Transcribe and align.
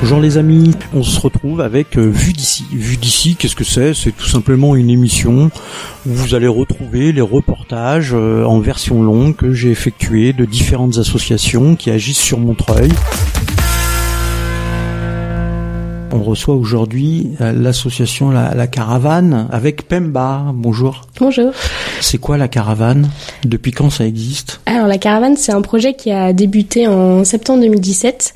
Bonjour 0.00 0.20
les 0.20 0.38
amis, 0.38 0.70
on 0.94 1.02
se 1.02 1.18
retrouve 1.18 1.60
avec 1.60 1.98
euh, 1.98 2.08
Vue 2.08 2.32
d'ici. 2.32 2.64
Vue 2.70 2.96
d'ici, 2.96 3.34
qu'est-ce 3.34 3.56
que 3.56 3.64
c'est? 3.64 3.94
C'est 3.94 4.12
tout 4.12 4.28
simplement 4.28 4.76
une 4.76 4.90
émission 4.90 5.50
où 6.06 6.10
vous 6.10 6.36
allez 6.36 6.46
retrouver 6.46 7.10
les 7.10 7.20
reportages 7.20 8.12
euh, 8.14 8.44
en 8.44 8.60
version 8.60 9.02
longue 9.02 9.34
que 9.34 9.52
j'ai 9.52 9.72
effectués 9.72 10.32
de 10.32 10.44
différentes 10.44 10.98
associations 10.98 11.74
qui 11.74 11.90
agissent 11.90 12.20
sur 12.20 12.38
Montreuil. 12.38 12.92
On 16.12 16.22
reçoit 16.22 16.54
aujourd'hui 16.54 17.32
euh, 17.40 17.52
l'association 17.52 18.30
la, 18.30 18.54
la, 18.54 18.68
Caravane 18.68 19.48
avec 19.50 19.88
Pemba. 19.88 20.52
Bonjour. 20.54 21.08
Bonjour. 21.18 21.50
C'est 22.00 22.18
quoi 22.18 22.38
la 22.38 22.46
Caravane? 22.46 23.10
Depuis 23.44 23.72
quand 23.72 23.90
ça 23.90 24.06
existe? 24.06 24.60
Alors 24.64 24.86
la 24.86 24.98
Caravane, 24.98 25.36
c'est 25.36 25.52
un 25.52 25.60
projet 25.60 25.94
qui 25.94 26.12
a 26.12 26.32
débuté 26.32 26.86
en 26.86 27.24
septembre 27.24 27.62
2017 27.62 28.32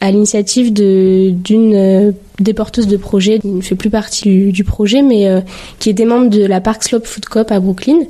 à 0.00 0.10
l'initiative 0.10 0.72
d'une 0.72 1.74
euh, 1.74 2.12
des 2.38 2.52
porteuses 2.52 2.86
de 2.86 2.96
projet, 2.96 3.38
qui 3.38 3.48
ne 3.48 3.62
fait 3.62 3.74
plus 3.74 3.90
partie 3.90 4.52
du, 4.52 4.64
projet, 4.64 5.02
mais 5.02 5.26
euh, 5.26 5.40
qui 5.78 5.88
était 5.88 6.04
membre 6.04 6.28
de 6.28 6.44
la 6.44 6.60
Park 6.60 6.84
Slope 6.84 7.06
Food 7.06 7.24
Coop 7.26 7.50
à 7.50 7.60
Brooklyn. 7.60 8.00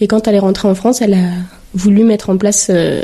Et 0.00 0.08
quand 0.08 0.26
elle 0.26 0.34
est 0.34 0.40
rentrée 0.40 0.68
en 0.68 0.74
France, 0.74 1.00
elle 1.00 1.14
a 1.14 1.30
voulu 1.74 2.02
mettre 2.02 2.30
en 2.30 2.36
place 2.36 2.68
euh, 2.70 3.02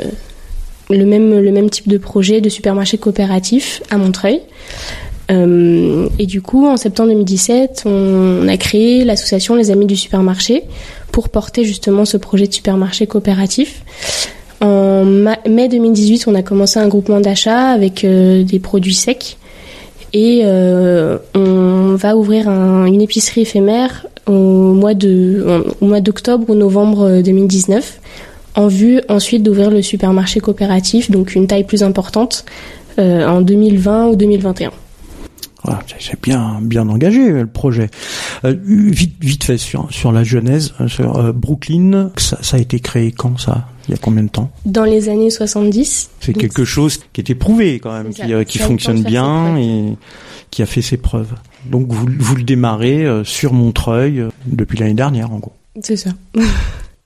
le, 0.89 1.05
même, 1.05 1.39
le 1.39 1.51
même 1.51 1.69
type 1.69 1.87
de 1.87 1.97
projet 1.97 2.41
de 2.41 2.49
supermarché 2.49 2.97
coopératif 2.97 3.81
à 3.89 3.97
Montreuil. 3.97 4.41
et 5.29 6.25
du 6.25 6.41
coup, 6.41 6.67
en 6.67 6.77
septembre 6.77 7.09
2017, 7.09 7.83
on 7.85 8.47
a 8.47 8.57
créé 8.57 9.05
l'association 9.05 9.55
Les 9.55 9.71
Amis 9.71 9.85
du 9.85 9.95
Supermarché 9.95 10.63
pour 11.11 11.29
porter 11.29 11.63
justement 11.63 12.03
ce 12.03 12.17
projet 12.17 12.47
de 12.47 12.53
supermarché 12.53 13.07
coopératif. 13.07 13.81
En 14.95 15.03
mai 15.03 15.67
2018, 15.67 16.25
on 16.27 16.35
a 16.35 16.41
commencé 16.41 16.79
un 16.79 16.87
groupement 16.87 17.19
d'achat 17.19 17.67
avec 17.69 18.05
euh, 18.05 18.43
des 18.43 18.59
produits 18.59 18.93
secs 18.93 19.37
et 20.13 20.43
euh, 20.45 21.17
on 21.33 21.95
va 21.95 22.15
ouvrir 22.15 22.47
une 22.47 23.01
épicerie 23.01 23.41
éphémère 23.41 24.05
au 24.25 24.73
mois 24.73 24.93
d'octobre 24.93 26.49
ou 26.49 26.55
novembre 26.55 27.21
2019 27.21 27.99
en 28.55 28.67
vue 28.67 29.01
ensuite 29.09 29.43
d'ouvrir 29.43 29.69
le 29.69 29.81
supermarché 29.81 30.39
coopératif 30.39 31.11
donc 31.11 31.35
une 31.35 31.47
taille 31.47 31.65
plus 31.65 31.83
importante 31.83 32.45
euh, 32.97 33.27
en 33.27 33.41
2020 33.41 34.07
ou 34.07 34.15
2021. 34.15 34.71
c'est 35.99 36.21
bien 36.21 36.59
bien 36.61 36.87
engagé 36.87 37.31
le 37.31 37.47
projet. 37.47 37.89
vite 38.43 39.43
fait 39.43 39.57
sur 39.57 39.87
sur 39.91 40.13
la 40.13 40.23
genèse 40.23 40.73
sur 40.87 41.33
Brooklyn, 41.33 42.11
ça, 42.15 42.37
ça 42.41 42.55
a 42.55 42.59
été 42.61 42.79
créé 42.79 43.11
quand 43.11 43.37
ça? 43.37 43.67
Il 43.87 43.91
y 43.91 43.93
a 43.93 43.97
combien 43.97 44.23
de 44.23 44.29
temps 44.29 44.51
Dans 44.65 44.83
les 44.83 45.09
années 45.09 45.29
70. 45.29 46.09
C'est 46.19 46.33
quelque 46.33 46.65
chose 46.65 46.99
qui 47.13 47.21
est 47.21 47.29
éprouvé 47.29 47.79
quand 47.79 47.93
même, 47.93 48.13
qui, 48.13 48.33
euh, 48.33 48.43
qui 48.43 48.57
fonctionne 48.57 49.03
bien 49.03 49.57
et 49.57 49.95
qui 50.51 50.61
a 50.61 50.65
fait 50.65 50.81
ses 50.81 50.97
preuves. 50.97 51.33
Donc 51.65 51.87
vous, 51.91 52.05
vous 52.19 52.35
le 52.35 52.43
démarrez 52.43 53.05
euh, 53.05 53.23
sur 53.23 53.53
Montreuil 53.53 54.19
euh, 54.19 54.29
depuis 54.45 54.77
l'année 54.77 54.93
dernière 54.93 55.31
en 55.31 55.39
gros. 55.39 55.53
C'est 55.81 55.97
ça. 55.97 56.11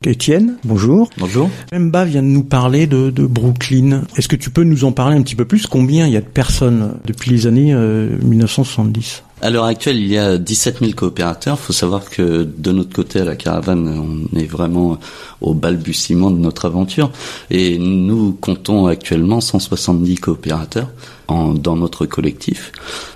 Étienne, 0.05 0.55
bonjour. 0.63 1.09
Bonjour. 1.17 1.50
Memba 1.73 2.05
vient 2.05 2.23
de 2.23 2.27
nous 2.27 2.44
parler 2.44 2.88
de, 2.88 3.09
de 3.09 3.25
Brooklyn. 3.25 4.03
Est-ce 4.16 4.30
que 4.30 4.38
tu 4.38 4.50
peux 4.50 4.63
nous 4.63 4.85
en 4.85 4.94
parler 4.94 5.17
un 5.17 5.22
petit 5.22 5.35
peu 5.35 5.44
plus? 5.44 5.67
Combien 5.67 6.07
il 6.07 6.13
y 6.13 6.17
a 6.17 6.22
de 6.22 6.25
personnes 6.25 6.94
depuis 7.05 7.31
les 7.31 7.47
années 7.47 7.75
1970 7.75 9.23
à 9.41 9.49
l'heure 9.49 9.65
actuelle, 9.65 9.97
il 9.97 10.07
y 10.07 10.17
a 10.17 10.37
17 10.37 10.79
000 10.79 10.91
coopérateurs. 10.93 11.57
Il 11.61 11.65
faut 11.65 11.73
savoir 11.73 12.09
que 12.09 12.43
de 12.43 12.71
notre 12.71 12.93
côté, 12.93 13.21
à 13.21 13.23
la 13.23 13.35
caravane, 13.35 13.87
on 14.33 14.37
est 14.37 14.45
vraiment 14.45 14.97
au 15.41 15.53
balbutiement 15.53 16.31
de 16.31 16.37
notre 16.37 16.65
aventure. 16.65 17.11
Et 17.49 17.77
nous 17.77 18.33
comptons 18.33 18.87
actuellement 18.87 19.39
170 19.39 20.15
coopérateurs 20.15 20.89
en, 21.27 21.53
dans 21.53 21.77
notre 21.77 22.05
collectif. 22.05 22.71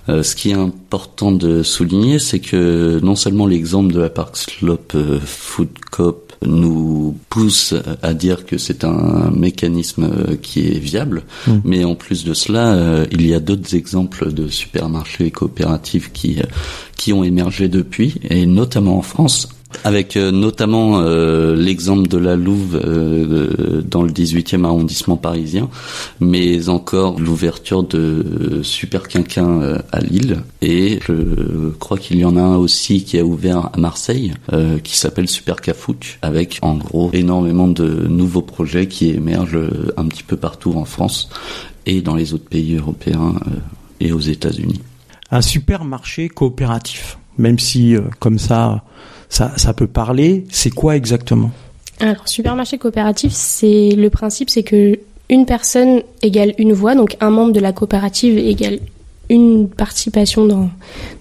Euh, 0.07 0.23
ce 0.23 0.35
qui 0.35 0.51
est 0.51 0.55
important 0.55 1.31
de 1.31 1.63
souligner, 1.63 2.19
c'est 2.19 2.39
que 2.39 3.00
non 3.03 3.16
seulement 3.16 3.47
l'exemple 3.47 3.94
de 3.94 4.00
la 4.00 4.09
Park 4.09 4.38
Slope 4.38 4.94
euh, 4.95 5.19
Food 5.19 5.69
Coop 5.91 6.22
nous 6.46 7.18
pousse 7.30 7.74
à 8.02 8.14
dire 8.14 8.46
que 8.46 8.58
c'est 8.58 8.84
un 8.84 9.31
mécanisme 9.31 10.04
euh, 10.04 10.36
qui 10.36 10.68
est 10.68 10.80
viable, 10.80 11.24
mmh. 11.48 11.52
mais 11.64 11.84
en 11.84 11.96
plus 11.96 12.24
de 12.24 12.34
cela, 12.34 12.74
euh, 12.74 13.06
il 13.12 13.26
y 13.26 13.34
a 13.34 13.40
d'autres 13.40 13.76
exemples 13.76 14.31
de 14.31 14.48
supermarchés 14.48 15.31
coopératifs 15.31 16.12
qui 16.12 16.40
euh, 16.40 16.46
qui 16.98 17.12
ont 17.12 17.24
émergé 17.24 17.68
depuis, 17.68 18.16
et 18.30 18.46
notamment 18.46 18.98
en 18.98 19.02
France, 19.02 19.50
avec 19.84 20.17
euh, 20.17 20.31
notamment 20.31 21.00
euh, 21.00 21.56
l'exemple 21.56 22.07
de 22.07 22.17
la 22.17 22.35
Louve 22.35 22.79
euh, 22.84 23.81
dans 23.81 24.03
le 24.03 24.11
18e 24.11 24.66
arrondissement 24.66 25.17
parisien, 25.17 25.69
mais 26.19 26.69
encore 26.69 27.19
l'ouverture 27.19 27.83
de 27.83 28.62
Super 28.63 29.07
Quinquin 29.07 29.79
à 29.91 30.00
Lille, 30.00 30.41
et 30.62 31.00
je 31.06 31.69
crois 31.79 31.97
qu'il 31.97 32.17
y 32.17 32.25
en 32.25 32.38
a 32.38 32.41
un 32.41 32.57
aussi 32.57 33.03
qui 33.03 33.17
a 33.17 33.23
ouvert 33.23 33.69
à 33.73 33.78
Marseille, 33.78 34.33
qui 34.83 34.97
s'appelle 34.97 35.28
Super 35.28 35.62
Cafouc, 35.62 36.19
avec 36.22 36.59
en 36.62 36.75
gros 36.75 37.09
énormément 37.13 37.67
de 37.67 38.07
nouveaux 38.07 38.41
projets 38.41 38.88
qui 38.88 39.09
émergent 39.09 39.69
un 39.97 40.06
petit 40.06 40.23
peu 40.23 40.38
partout 40.38 40.73
en 40.75 40.85
France 40.85 41.29
et 41.85 42.01
dans 42.01 42.16
les 42.16 42.33
autres 42.33 42.50
pays 42.50 42.75
européens 42.75 43.35
et 44.00 44.12
aux 44.12 44.19
États-Unis. 44.19 44.81
Un 45.31 45.41
supermarché 45.41 46.29
coopératif, 46.29 47.17
même 47.38 47.59
si 47.59 47.95
comme 48.19 48.39
ça 48.39 48.83
ça, 49.33 49.51
ça 49.57 49.73
peut 49.73 49.88
parler. 49.88 50.45
C'est 50.51 50.69
quoi 50.69 50.95
exactement? 50.95 51.49
Alors, 51.99 52.27
supermarché 52.27 52.77
coopératif, 52.77 53.31
c'est 53.33 53.91
le 53.97 54.09
principe, 54.09 54.49
c'est 54.49 54.63
que 54.63 54.99
une 55.29 55.45
personne 55.45 56.01
égale 56.21 56.53
une 56.59 56.73
voix, 56.73 56.94
donc 56.94 57.17
un 57.19 57.31
membre 57.31 57.51
de 57.51 57.59
la 57.59 57.73
coopérative 57.73 58.38
égale 58.38 58.79
une 59.29 59.69
participation 59.69 60.45
dans, 60.45 60.69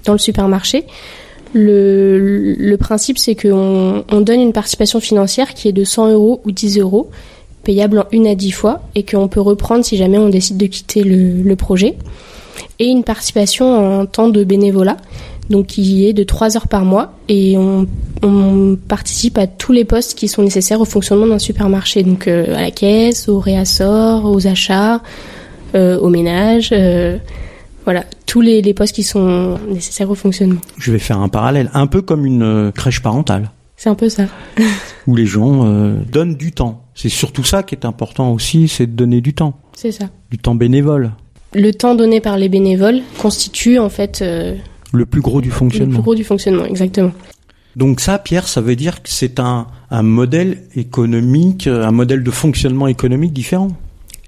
dans 0.05 0.13
le 0.13 0.19
supermarché. 0.19 0.85
Le, 1.55 2.75
principe, 2.77 3.17
c'est 3.17 3.35
qu'on 3.35 4.05
on 4.11 4.21
donne 4.21 4.41
une 4.41 4.53
participation 4.53 5.01
financière 5.01 5.55
qui 5.55 5.69
est 5.69 5.73
de 5.73 5.85
100 5.85 6.13
euros 6.13 6.41
ou 6.45 6.51
10 6.51 6.79
euros, 6.81 7.11
payable 7.63 8.01
en 8.01 8.07
une 8.11 8.27
à 8.27 8.35
dix 8.35 8.51
fois, 8.51 8.83
et 8.95 9.05
qu'on 9.05 9.29
peut 9.29 9.41
reprendre 9.41 9.85
si 9.85 9.97
jamais 9.97 10.19
on 10.19 10.29
décide 10.29 10.57
de 10.57 10.67
quitter 10.67 11.03
le, 11.03 11.43
le 11.43 11.57
projet. 11.57 11.97
Et 12.79 12.87
une 12.87 13.05
participation 13.05 14.01
en 14.01 14.07
temps 14.07 14.29
de 14.29 14.45
bénévolat 14.45 14.97
donc 15.51 15.67
qui 15.67 16.07
est 16.07 16.13
de 16.13 16.23
3 16.23 16.57
heures 16.57 16.69
par 16.69 16.85
mois 16.85 17.15
et 17.29 17.57
on, 17.57 17.87
on, 18.23 18.77
participe 18.89 19.39
à 19.39 19.47
tous 19.47 19.73
les 19.73 19.85
postes 19.85 20.17
qui 20.17 20.29
sont 20.29 20.43
nécessaires 20.43 20.81
au 20.81 20.85
fonctionnement 20.85 21.27
d'un 21.27 21.39
supermarché, 21.39 22.03
donc 22.03 22.29
euh, 22.29 22.57
à 22.57 22.63
la 22.63 22.71
caisse, 22.71 23.29
au 23.29 23.39
réassort, 23.39 24.25
aux 24.25 24.47
achats, 24.47 25.03
euh, 25.75 25.99
au 25.99 26.09
ménage, 26.09 26.71
euh, 26.73 27.19
voilà, 27.85 28.05
tous 28.27 28.41
les, 28.41 28.63
les, 28.63 28.75
postes 28.75 28.95
qui 28.95 29.03
sont 29.03 29.59
nécessaires 29.69 30.11
au 30.11 30.15
fonctionnement. 30.15 30.61
Je 30.79 30.93
vais 30.93 30.99
faire 30.99 31.19
un 31.19 31.29
parallèle, 31.29 31.71
un 31.75 31.87
peu 31.87 32.03
comme 32.03 32.25
une 32.25 32.71
crèche 32.75 33.03
parentale. 33.03 33.51
C'est 33.77 33.89
un 33.89 33.97
peu 33.97 34.09
ça. 34.09 34.27
où 35.09 35.17
les 35.17 35.27
gens 35.27 35.65
donnent 36.11 36.37
du 36.37 36.53
temps. 36.53 36.85
C'est 36.95 37.09
surtout 37.09 37.43
ça 37.43 37.65
qui 37.65 37.75
est 37.75 37.85
important 37.85 38.33
aussi, 38.33 38.69
c'est 38.69 38.87
de 38.87 38.93
donner 38.93 39.21
du 39.21 39.35
temps. 39.35 39.59
C'est 39.75 39.91
ça. 39.91 40.05
Du 40.31 40.39
temps 40.39 40.55
bénévole. 40.55 41.11
Le 41.55 41.73
temps 41.73 41.97
donné 41.97 42.21
par 42.21 42.39
les 42.39 42.49
bénévoles 42.49 43.01
constitue 43.19 43.81
en 43.81 43.89
fait 43.89 44.23
le 44.93 45.07
plus 45.07 45.21
gros 45.21 45.41
du 45.41 45.51
fonctionnement. 45.51 45.91
Le 45.91 45.97
plus 45.97 46.03
gros 46.03 46.15
du 46.15 46.25
fonctionnement, 46.25 46.65
exactement. 46.65 47.13
Donc 47.77 48.01
ça, 48.01 48.19
Pierre, 48.19 48.49
ça 48.49 48.61
veut 48.61 48.77
dire 48.77 49.03
que 49.03 49.09
c'est 49.09 49.41
un, 49.41 49.67
un 49.91 50.03
modèle 50.03 50.63
économique, 50.75 51.67
un 51.67 51.91
modèle 51.91 52.23
de 52.23 52.31
fonctionnement 52.31 52.87
économique 52.87 53.33
différent? 53.33 53.69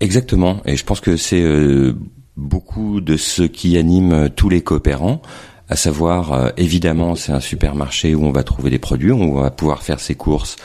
Exactement. 0.00 0.62
Et 0.64 0.76
je 0.76 0.84
pense 0.84 1.00
que 1.00 1.16
c'est 1.16 1.42
euh, 1.42 1.94
beaucoup 2.36 3.00
de 3.00 3.16
ce 3.16 3.42
qui 3.42 3.76
anime 3.76 4.12
euh, 4.12 4.28
tous 4.34 4.48
les 4.48 4.62
coopérants 4.62 5.20
à 5.68 5.76
savoir 5.76 6.32
euh, 6.32 6.50
évidemment 6.56 7.14
c'est 7.14 7.32
un 7.32 7.40
supermarché 7.40 8.14
où 8.14 8.24
on 8.24 8.32
va 8.32 8.42
trouver 8.42 8.70
des 8.70 8.78
produits, 8.78 9.10
où 9.10 9.22
on 9.22 9.40
va 9.40 9.50
pouvoir 9.50 9.82
faire 9.82 10.00
ses 10.00 10.14
courses 10.14 10.56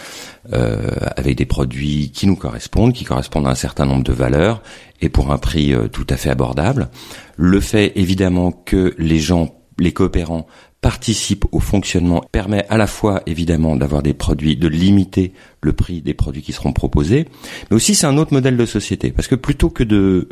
euh, 0.53 0.91
avec 1.15 1.37
des 1.37 1.45
produits 1.45 2.11
qui 2.11 2.27
nous 2.27 2.35
correspondent, 2.35 2.93
qui 2.93 3.05
correspondent 3.05 3.47
à 3.47 3.51
un 3.51 3.55
certain 3.55 3.85
nombre 3.85 4.03
de 4.03 4.13
valeurs 4.13 4.61
et 5.01 5.09
pour 5.09 5.31
un 5.31 5.37
prix 5.37 5.73
euh, 5.73 5.87
tout 5.87 6.07
à 6.09 6.17
fait 6.17 6.29
abordable. 6.29 6.89
Le 7.37 7.59
fait 7.61 7.93
évidemment 7.95 8.51
que 8.51 8.93
les 8.97 9.19
gens 9.19 9.55
les 9.79 9.91
coopérants 9.91 10.47
participent 10.81 11.45
au 11.51 11.59
fonctionnement 11.59 12.23
permet 12.31 12.65
à 12.69 12.77
la 12.77 12.87
fois 12.87 13.21
évidemment 13.25 13.75
d'avoir 13.75 14.01
des 14.01 14.13
produits, 14.13 14.55
de 14.55 14.67
limiter 14.67 15.33
le 15.61 15.73
prix 15.73 16.01
des 16.01 16.13
produits 16.13 16.41
qui 16.41 16.53
seront 16.53 16.71
proposés, 16.71 17.27
mais 17.69 17.75
aussi 17.75 17.95
c'est 17.95 18.07
un 18.07 18.17
autre 18.17 18.33
modèle 18.33 18.55
de 18.55 18.65
société. 18.65 19.11
Parce 19.11 19.27
que 19.27 19.35
plutôt 19.35 19.69
que 19.69 19.83
de 19.83 20.29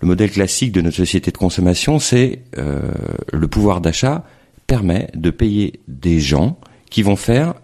le 0.00 0.08
modèle 0.08 0.30
classique 0.30 0.72
de 0.72 0.80
notre 0.80 0.96
société 0.96 1.30
de 1.30 1.36
consommation, 1.36 1.98
c'est 1.98 2.40
euh, 2.58 2.82
le 3.32 3.48
pouvoir 3.48 3.80
d'achat 3.80 4.24
permet 4.66 5.08
de 5.14 5.30
payer 5.30 5.80
des 5.88 6.20
gens 6.20 6.58
qui 6.90 7.02
vont 7.02 7.16
faire 7.16 7.54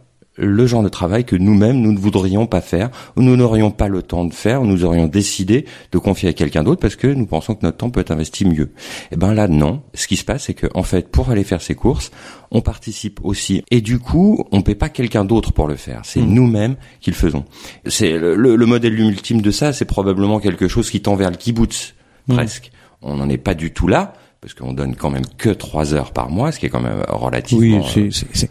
le 0.41 0.67
genre 0.67 0.83
de 0.83 0.89
travail 0.89 1.25
que 1.25 1.37
nous-mêmes 1.37 1.81
nous 1.81 1.93
ne 1.93 1.99
voudrions 1.99 2.47
pas 2.47 2.61
faire 2.61 2.91
ou 3.17 3.23
nous 3.23 3.37
n'aurions 3.37 3.71
pas 3.71 3.89
le 3.89 4.03
temps 4.03 4.25
de 4.25 4.33
faire 4.33 4.63
ou 4.63 4.67
nous 4.67 4.85
aurions 4.85 5.07
décidé 5.07 5.67
de 5.93 5.99
confier 5.99 6.29
à 6.31 6.33
quelqu'un 6.33 6.65
d'autre 6.65 6.81
parce 6.81 6.97
que 6.97 7.07
nous 7.07 7.27
pensons 7.27 7.55
que 7.55 7.65
notre 7.65 7.79
temps 7.79 7.91
peut 7.91 8.01
être 8.01 8.11
investi 8.11 8.45
mieux. 8.45 8.73
Et 9.11 9.13
eh 9.13 9.17
ben 9.17 9.35
là 9.35 9.49
non, 9.49 9.83
ce 9.95 10.07
qui 10.07 10.17
se 10.17 10.25
passe 10.25 10.45
c'est 10.45 10.55
que 10.55 10.67
en 10.75 10.83
fait 10.83 11.09
pour 11.09 11.31
aller 11.31 11.45
faire 11.45 11.63
ses 11.63 11.75
courses, 11.75 12.11
on 12.51 12.63
participe 12.63 13.21
aussi 13.23 13.63
et 13.71 13.81
du 13.81 13.99
coup 13.99 14.45
on 14.51 14.63
paie 14.63 14.75
pas 14.75 14.89
quelqu'un 14.89 15.25
d'autre 15.25 15.53
pour 15.53 15.69
le 15.69 15.77
faire, 15.77 16.01
c'est 16.05 16.21
mmh. 16.21 16.35
nous-mêmes 16.35 16.77
qui 17.01 17.11
le 17.11 17.17
faisons. 17.17 17.45
C'est 17.87 18.19
le, 18.19 18.35
le, 18.35 18.67
modèle 18.67 18.99
ultime 18.99 19.43
de 19.43 19.51
ça, 19.51 19.73
c'est 19.73 19.85
probablement 19.85 20.41
quelque 20.41 20.69
chose 20.69 20.91
qui 20.91 21.01
tend 21.01 21.17
vers 21.17 21.31
le 21.31 21.37
kibbutz 21.37 21.95
mmh. 22.29 22.35
presque. 22.35 22.73
On 23.03 23.17
n'en 23.17 23.29
est 23.29 23.39
pas 23.39 23.55
du 23.55 23.73
tout 23.73 23.89
là, 23.89 24.13
parce 24.41 24.55
qu'on 24.55 24.73
donne 24.73 24.97
quand 24.97 25.11
même 25.11 25.27
que 25.37 25.51
trois 25.51 25.93
heures 25.93 26.13
par 26.13 26.31
mois, 26.31 26.51
ce 26.51 26.59
qui 26.59 26.67
est 26.67 26.71
quand 26.71 26.81
même 26.81 27.03
relativement. 27.09 27.85
Oui, 27.95 28.11
c'est 28.11 28.49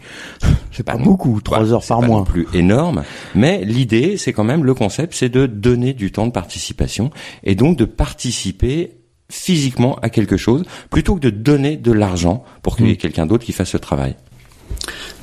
c'est 0.70 0.82
pas, 0.84 0.96
beaucoup, 0.96 1.40
trois 1.40 1.72
heures 1.72 1.84
par 1.84 2.00
pas 2.00 2.06
mois. 2.06 2.18
Non 2.18 2.24
plus 2.24 2.46
énorme, 2.54 3.02
mais 3.34 3.64
l'idée, 3.64 4.16
c'est 4.16 4.32
quand 4.32 4.44
même 4.44 4.64
le 4.64 4.74
concept, 4.74 5.14
c'est 5.14 5.28
de 5.28 5.46
donner 5.46 5.92
du 5.92 6.12
temps 6.12 6.26
de 6.26 6.32
participation 6.32 7.10
et 7.42 7.54
donc 7.54 7.76
de 7.76 7.84
participer 7.84 8.92
physiquement 9.28 9.96
à 10.02 10.10
quelque 10.10 10.36
chose 10.36 10.64
plutôt 10.90 11.14
que 11.14 11.20
de 11.20 11.30
donner 11.30 11.76
de 11.76 11.92
l'argent 11.92 12.44
pour 12.62 12.76
qu'il 12.76 12.86
y 12.86 12.90
ait 12.90 12.94
mm. 12.94 12.98
quelqu'un 12.98 13.26
d'autre 13.26 13.44
qui 13.44 13.52
fasse 13.52 13.70
ce 13.70 13.76
travail. 13.76 14.16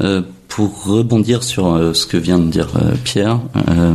Euh, 0.02 0.22
pour 0.58 0.86
rebondir 0.86 1.44
sur 1.44 1.68
euh, 1.68 1.94
ce 1.94 2.08
que 2.08 2.18
vient 2.18 2.40
de 2.40 2.50
dire 2.50 2.70
euh, 2.78 2.96
Pierre, 3.04 3.40
euh, 3.70 3.94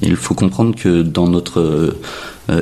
il 0.00 0.14
faut 0.14 0.34
comprendre 0.34 0.76
que 0.76 1.02
dans 1.02 1.26
notre 1.26 1.96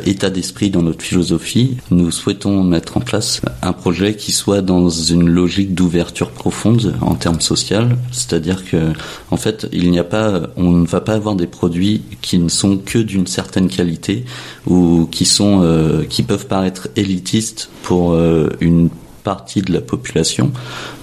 état 0.05 0.31
d'esprit, 0.31 0.71
dans 0.71 0.83
notre 0.83 1.03
philosophie, 1.03 1.77
nous 1.91 2.11
souhaitons 2.11 2.63
mettre 2.63 2.97
en 2.97 3.01
place 3.01 3.41
un 3.63 3.73
projet 3.73 4.15
qui 4.15 4.31
soit 4.31 4.63
dans 4.63 4.89
une 4.89 5.29
logique 5.29 5.75
d'ouverture 5.75 6.31
profonde 6.31 6.95
en 7.01 7.15
termes 7.15 7.41
social, 7.41 7.97
c'est-à-dire 8.13 8.65
que 8.65 8.93
en 9.31 9.37
fait, 9.37 9.67
il 9.73 9.91
n'y 9.91 9.99
a 9.99 10.05
pas, 10.05 10.51
on 10.57 10.71
ne 10.71 10.87
va 10.87 11.01
pas 11.01 11.15
avoir 11.15 11.35
des 11.35 11.47
produits 11.49 12.03
qui 12.21 12.39
ne 12.39 12.49
sont 12.49 12.77
que 12.77 12.99
d'une 12.99 13.27
certaine 13.27 13.69
qualité 13.69 14.25
ou 14.67 15.09
qui 15.11 15.25
sont, 15.25 16.05
qui 16.09 16.23
peuvent 16.23 16.47
paraître 16.47 16.89
élitistes 16.97 17.69
pour 17.83 18.17
une 18.61 18.89
partie 19.23 19.63
de 19.63 19.73
la 19.73 19.81
population. 19.81 20.53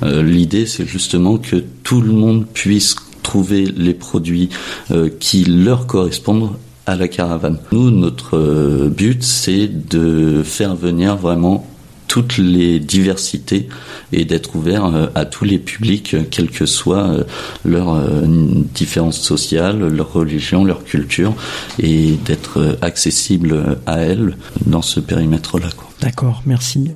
Euh, 0.04 0.22
l'idée, 0.24 0.66
c'est 0.66 0.86
justement 0.86 1.38
que 1.38 1.58
tout 1.84 2.02
le 2.02 2.14
monde 2.14 2.46
puisse 2.46 2.96
trouver 3.24 3.66
les 3.66 3.94
produits 3.94 4.50
euh, 4.92 5.10
qui 5.20 5.44
leur 5.46 5.88
correspondent 5.88 6.52
à 6.90 6.96
la 6.96 7.08
caravane. 7.08 7.58
Nous, 7.72 7.92
notre 7.92 8.38
euh, 8.38 8.90
but, 8.90 9.24
c'est 9.24 9.68
de 9.68 10.44
faire 10.44 10.76
venir 10.76 11.16
vraiment 11.16 11.66
toutes 12.08 12.38
les 12.38 12.80
diversités 12.80 13.70
et 14.12 14.26
d'être 14.26 14.56
ouvert 14.56 15.10
à 15.14 15.26
tous 15.26 15.46
les 15.46 15.60
publics, 15.60 16.16
quelle 16.32 16.50
que 16.50 16.66
soit 16.66 17.12
leur 17.64 18.02
différence 18.74 19.20
sociale, 19.20 19.78
leur 19.78 20.12
religion, 20.14 20.66
leur 20.66 20.84
culture, 20.84 21.36
et 21.78 22.18
d'être 22.26 22.80
accessible 22.82 23.78
à 23.86 24.00
elles 24.00 24.38
dans 24.66 24.82
ce 24.82 25.00
périmètre-là. 25.00 25.70
D'accord, 26.02 26.42
merci. 26.48 26.96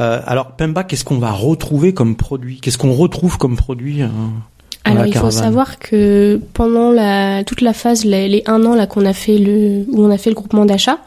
Euh, 0.00 0.20
alors 0.24 0.52
Pemba, 0.52 0.84
qu'est-ce 0.84 1.04
qu'on 1.04 1.18
va 1.18 1.32
retrouver 1.32 1.92
comme 1.92 2.16
produit? 2.16 2.60
Qu'est-ce 2.60 2.78
qu'on 2.78 2.94
retrouve 2.94 3.36
comme 3.36 3.56
produit 3.56 4.02
euh, 4.02 4.08
alors 4.84 5.06
il 5.06 5.14
faut 5.14 5.30
savoir 5.30 5.78
que 5.78 6.40
pendant 6.54 6.90
la, 6.90 7.44
toute 7.44 7.60
la 7.60 7.72
phase, 7.72 8.04
les, 8.04 8.28
les 8.28 8.42
un 8.46 8.64
an 8.64 8.74
là 8.74 8.86
qu'on 8.86 9.04
a 9.04 9.12
fait 9.12 9.38
le, 9.38 9.84
où 9.92 10.04
on 10.04 10.10
a 10.10 10.18
fait 10.18 10.30
le 10.30 10.36
groupement 10.36 10.64
d'achat, 10.64 10.98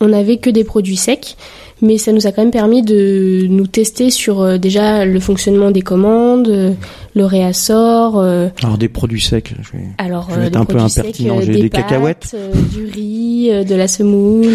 on 0.00 0.08
n'avait 0.08 0.36
que 0.36 0.50
des 0.50 0.64
produits 0.64 0.96
secs, 0.96 1.36
mais 1.80 1.96
ça 1.96 2.12
nous 2.12 2.26
a 2.26 2.32
quand 2.32 2.42
même 2.42 2.50
permis 2.50 2.82
de 2.82 3.46
nous 3.48 3.66
tester 3.66 4.10
sur 4.10 4.42
euh, 4.42 4.58
déjà 4.58 5.06
le 5.06 5.18
fonctionnement 5.20 5.70
des 5.70 5.80
commandes, 5.80 6.76
le 7.14 7.24
réassort. 7.24 8.20
Alors 8.20 8.78
des 8.78 8.88
produits 8.88 9.22
secs, 9.22 9.54
je 9.62 9.72
vais, 9.78 9.84
alors, 9.96 10.28
je 10.30 10.40
vais 10.40 10.46
être 10.48 10.56
un 10.56 10.66
peu 10.66 10.78
impertinent. 10.78 11.40
J'ai 11.40 11.54
des, 11.54 11.70
cacahuètes, 11.70 12.36
du 12.72 12.84
riz, 12.84 13.64
de 13.64 13.74
la 13.74 13.88
semoule, 13.88 14.54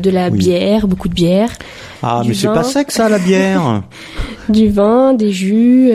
de 0.00 0.10
la 0.10 0.30
bière, 0.30 0.88
beaucoup 0.88 1.08
de 1.08 1.14
bière. 1.14 1.50
Ah, 2.02 2.22
mais 2.26 2.34
c'est 2.34 2.48
pas 2.48 2.64
sec 2.64 2.90
ça, 2.90 3.08
la 3.08 3.18
bière 3.18 3.82
Du 4.48 4.68
vin, 4.68 5.14
des 5.14 5.30
jus, 5.30 5.92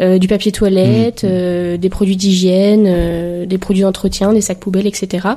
euh, 0.00 0.14
euh, 0.14 0.18
du 0.18 0.28
papier 0.28 0.52
toilette, 0.52 1.22
mm. 1.22 1.28
euh, 1.30 1.76
des 1.76 1.88
produits 1.88 2.16
d'hygiène, 2.16 3.46
des 3.46 3.58
produits 3.58 3.82
d'entretien, 3.82 4.32
des 4.32 4.40
sacs 4.40 4.60
poubelles, 4.60 4.86
etc. 4.86 5.28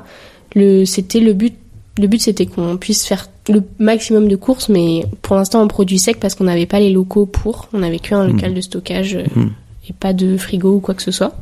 Le, 0.56 0.86
c'était 0.86 1.20
le 1.20 1.34
but. 1.34 1.56
Le 1.98 2.08
but, 2.08 2.22
c'était 2.22 2.46
qu'on 2.46 2.78
puisse 2.78 3.06
faire 3.06 3.28
le 3.50 3.62
maximum 3.78 4.30
de 4.30 4.38
courses, 4.38 4.70
mais 4.70 5.06
pour 5.22 5.36
l'instant, 5.36 5.62
en 5.62 5.68
produit 5.68 6.00
sec 6.00 6.18
parce 6.22 6.34
qu'on 6.34 6.46
n'avait 6.46 6.66
pas 6.66 6.80
les 6.80 6.92
locaux 6.92 7.26
pour. 7.26 7.68
On 7.74 7.80
n'avait 7.80 8.00
qu'un 8.00 8.26
local 8.26 8.52
mm. 8.52 8.54
de 8.54 8.62
stockage 8.62 9.18
mm. 9.36 9.48
et 9.90 9.94
pas 10.00 10.14
de 10.14 10.38
frigo 10.38 10.76
ou 10.76 10.80
quoi 10.80 10.94
que 10.94 11.04
ce 11.04 11.12
soit 11.12 11.36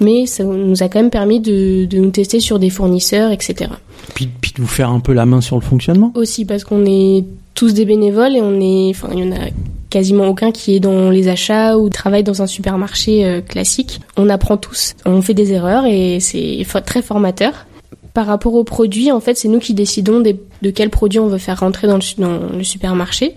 mais 0.00 0.26
ça 0.26 0.44
nous 0.44 0.82
a 0.82 0.88
quand 0.88 1.00
même 1.00 1.10
permis 1.10 1.40
de, 1.40 1.84
de 1.86 1.98
nous 1.98 2.10
tester 2.10 2.38
sur 2.40 2.58
des 2.58 2.70
fournisseurs, 2.70 3.32
etc. 3.32 3.70
Puis, 4.14 4.28
puis 4.40 4.52
de 4.56 4.60
vous 4.60 4.68
faire 4.68 4.90
un 4.90 5.00
peu 5.00 5.12
la 5.12 5.26
main 5.26 5.40
sur 5.40 5.56
le 5.56 5.62
fonctionnement? 5.62 6.12
Aussi, 6.14 6.44
parce 6.44 6.64
qu'on 6.64 6.84
est 6.86 7.24
tous 7.54 7.74
des 7.74 7.84
bénévoles 7.84 8.36
et 8.36 8.40
on 8.40 8.60
est, 8.60 8.90
enfin, 8.90 9.08
il 9.12 9.18
y 9.18 9.22
en 9.24 9.32
a 9.32 9.48
quasiment 9.90 10.26
aucun 10.26 10.52
qui 10.52 10.76
est 10.76 10.80
dans 10.80 11.10
les 11.10 11.28
achats 11.28 11.78
ou 11.78 11.88
travaille 11.88 12.24
dans 12.24 12.42
un 12.42 12.46
supermarché 12.46 13.24
euh, 13.24 13.40
classique. 13.40 14.00
On 14.16 14.28
apprend 14.28 14.56
tous, 14.56 14.94
on 15.04 15.22
fait 15.22 15.34
des 15.34 15.52
erreurs 15.52 15.86
et 15.86 16.18
c'est 16.20 16.64
très 16.84 17.02
formateur. 17.02 17.66
Par 18.14 18.26
rapport 18.26 18.54
aux 18.54 18.64
produits, 18.64 19.12
en 19.12 19.20
fait, 19.20 19.36
c'est 19.36 19.48
nous 19.48 19.60
qui 19.60 19.74
décidons 19.74 20.20
de 20.20 20.70
quels 20.70 20.90
produits 20.90 21.20
on 21.20 21.28
veut 21.28 21.38
faire 21.38 21.60
rentrer 21.60 21.86
dans 21.86 21.98
le, 21.98 22.20
dans 22.20 22.56
le 22.56 22.64
supermarché. 22.64 23.34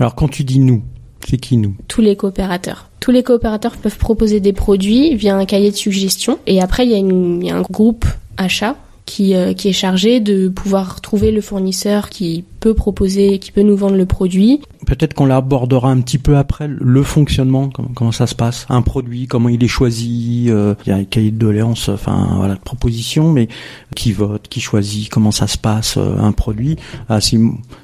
Alors, 0.00 0.16
quand 0.16 0.28
tu 0.28 0.42
dis 0.42 0.58
nous, 0.58 0.82
c'est 1.28 1.36
qui 1.36 1.56
nous? 1.56 1.76
Tous 1.86 2.00
les 2.00 2.16
coopérateurs. 2.16 2.88
Tous 2.98 3.12
les 3.12 3.22
coopérateurs 3.22 3.76
peuvent 3.76 3.98
proposer 3.98 4.40
des 4.40 4.52
produits 4.52 5.14
via 5.14 5.36
un 5.36 5.44
cahier 5.44 5.70
de 5.70 5.76
suggestions. 5.76 6.38
Et 6.46 6.60
après, 6.60 6.84
il 6.84 6.90
y, 6.90 6.94
a 6.94 6.98
il 6.98 7.44
y 7.46 7.50
a 7.50 7.56
un 7.56 7.62
groupe 7.62 8.06
achat 8.36 8.76
qui, 9.08 9.34
euh, 9.34 9.54
qui 9.54 9.68
est 9.68 9.72
chargé 9.72 10.20
de 10.20 10.48
pouvoir 10.48 11.00
trouver 11.00 11.30
le 11.30 11.40
fournisseur 11.40 12.10
qui 12.10 12.44
peut 12.60 12.74
proposer, 12.74 13.38
qui 13.38 13.52
peut 13.52 13.62
nous 13.62 13.76
vendre 13.76 13.96
le 13.96 14.04
produit. 14.04 14.60
Peut-être 14.86 15.14
qu'on 15.14 15.24
l'abordera 15.24 15.90
un 15.90 16.00
petit 16.02 16.18
peu 16.18 16.36
après, 16.36 16.68
le 16.68 17.02
fonctionnement, 17.02 17.70
comment, 17.70 18.12
ça 18.12 18.26
se 18.26 18.34
passe, 18.34 18.66
un 18.68 18.82
produit, 18.82 19.26
comment 19.26 19.48
il 19.48 19.64
est 19.64 19.68
choisi, 19.68 20.46
euh, 20.48 20.74
il 20.84 20.90
y 20.90 20.92
a 20.92 20.96
un 20.96 21.04
cahier 21.04 21.30
de 21.30 21.38
doléances, 21.38 21.88
enfin 21.88 22.34
voilà, 22.36 22.56
de 22.56 23.22
mais 23.22 23.48
qui 23.96 24.12
vote, 24.12 24.46
qui 24.48 24.60
choisit, 24.60 25.08
comment 25.08 25.30
ça 25.30 25.46
se 25.46 25.56
passe, 25.56 25.96
euh, 25.96 26.18
un 26.18 26.32
produit. 26.32 26.76
Ah, 27.08 27.22
si 27.22 27.38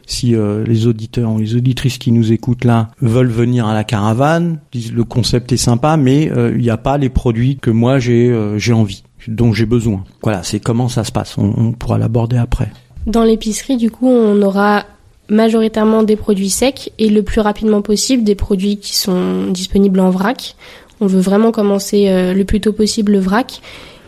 si 0.06 0.34
les 0.66 0.86
auditeurs 0.86 1.32
ou 1.32 1.38
les 1.38 1.56
auditrices 1.56 1.96
qui 1.96 2.12
nous 2.12 2.32
écoutent 2.32 2.64
là 2.64 2.90
veulent 3.00 3.26
venir 3.28 3.66
à 3.66 3.72
la 3.72 3.84
caravane, 3.84 4.58
disent 4.72 4.92
le 4.92 5.04
concept 5.04 5.52
est 5.52 5.56
sympa, 5.56 5.96
mais 5.96 6.24
il 6.24 6.60
n'y 6.60 6.68
a 6.68 6.76
pas 6.76 6.98
les 6.98 7.08
produits 7.08 7.56
que 7.56 7.70
moi 7.70 7.98
j'ai 7.98 8.30
j'ai 8.58 8.74
envie 8.74 9.02
dont 9.28 9.52
j'ai 9.52 9.66
besoin. 9.66 10.04
Voilà, 10.22 10.42
c'est 10.42 10.60
comment 10.60 10.88
ça 10.88 11.04
se 11.04 11.12
passe. 11.12 11.36
On, 11.38 11.72
pourra 11.72 11.98
l'aborder 11.98 12.36
après. 12.36 12.70
Dans 13.06 13.24
l'épicerie, 13.24 13.76
du 13.76 13.90
coup, 13.90 14.08
on 14.08 14.40
aura 14.42 14.84
majoritairement 15.28 16.02
des 16.02 16.16
produits 16.16 16.50
secs 16.50 16.92
et 16.98 17.08
le 17.08 17.22
plus 17.22 17.40
rapidement 17.40 17.82
possible 17.82 18.24
des 18.24 18.34
produits 18.34 18.76
qui 18.76 18.94
sont 18.94 19.50
disponibles 19.50 20.00
en 20.00 20.10
vrac. 20.10 20.56
On 21.00 21.06
veut 21.06 21.20
vraiment 21.20 21.50
commencer 21.50 22.08
euh, 22.08 22.34
le 22.34 22.44
plus 22.44 22.60
tôt 22.60 22.72
possible 22.72 23.12
le 23.12 23.18
vrac 23.18 23.60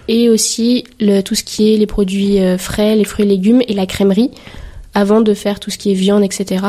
et 0.08 0.28
aussi 0.28 0.84
le, 1.00 1.22
tout 1.22 1.34
ce 1.34 1.42
qui 1.42 1.72
est 1.72 1.78
les 1.78 1.86
produits 1.86 2.40
euh, 2.40 2.58
frais, 2.58 2.94
les 2.96 3.04
fruits 3.04 3.24
et 3.24 3.28
légumes 3.28 3.62
et 3.66 3.74
la 3.74 3.86
crèmerie 3.86 4.30
avant 4.94 5.20
de 5.20 5.34
faire 5.34 5.60
tout 5.60 5.70
ce 5.70 5.78
qui 5.78 5.90
est 5.90 5.94
viande, 5.94 6.22
etc. 6.22 6.64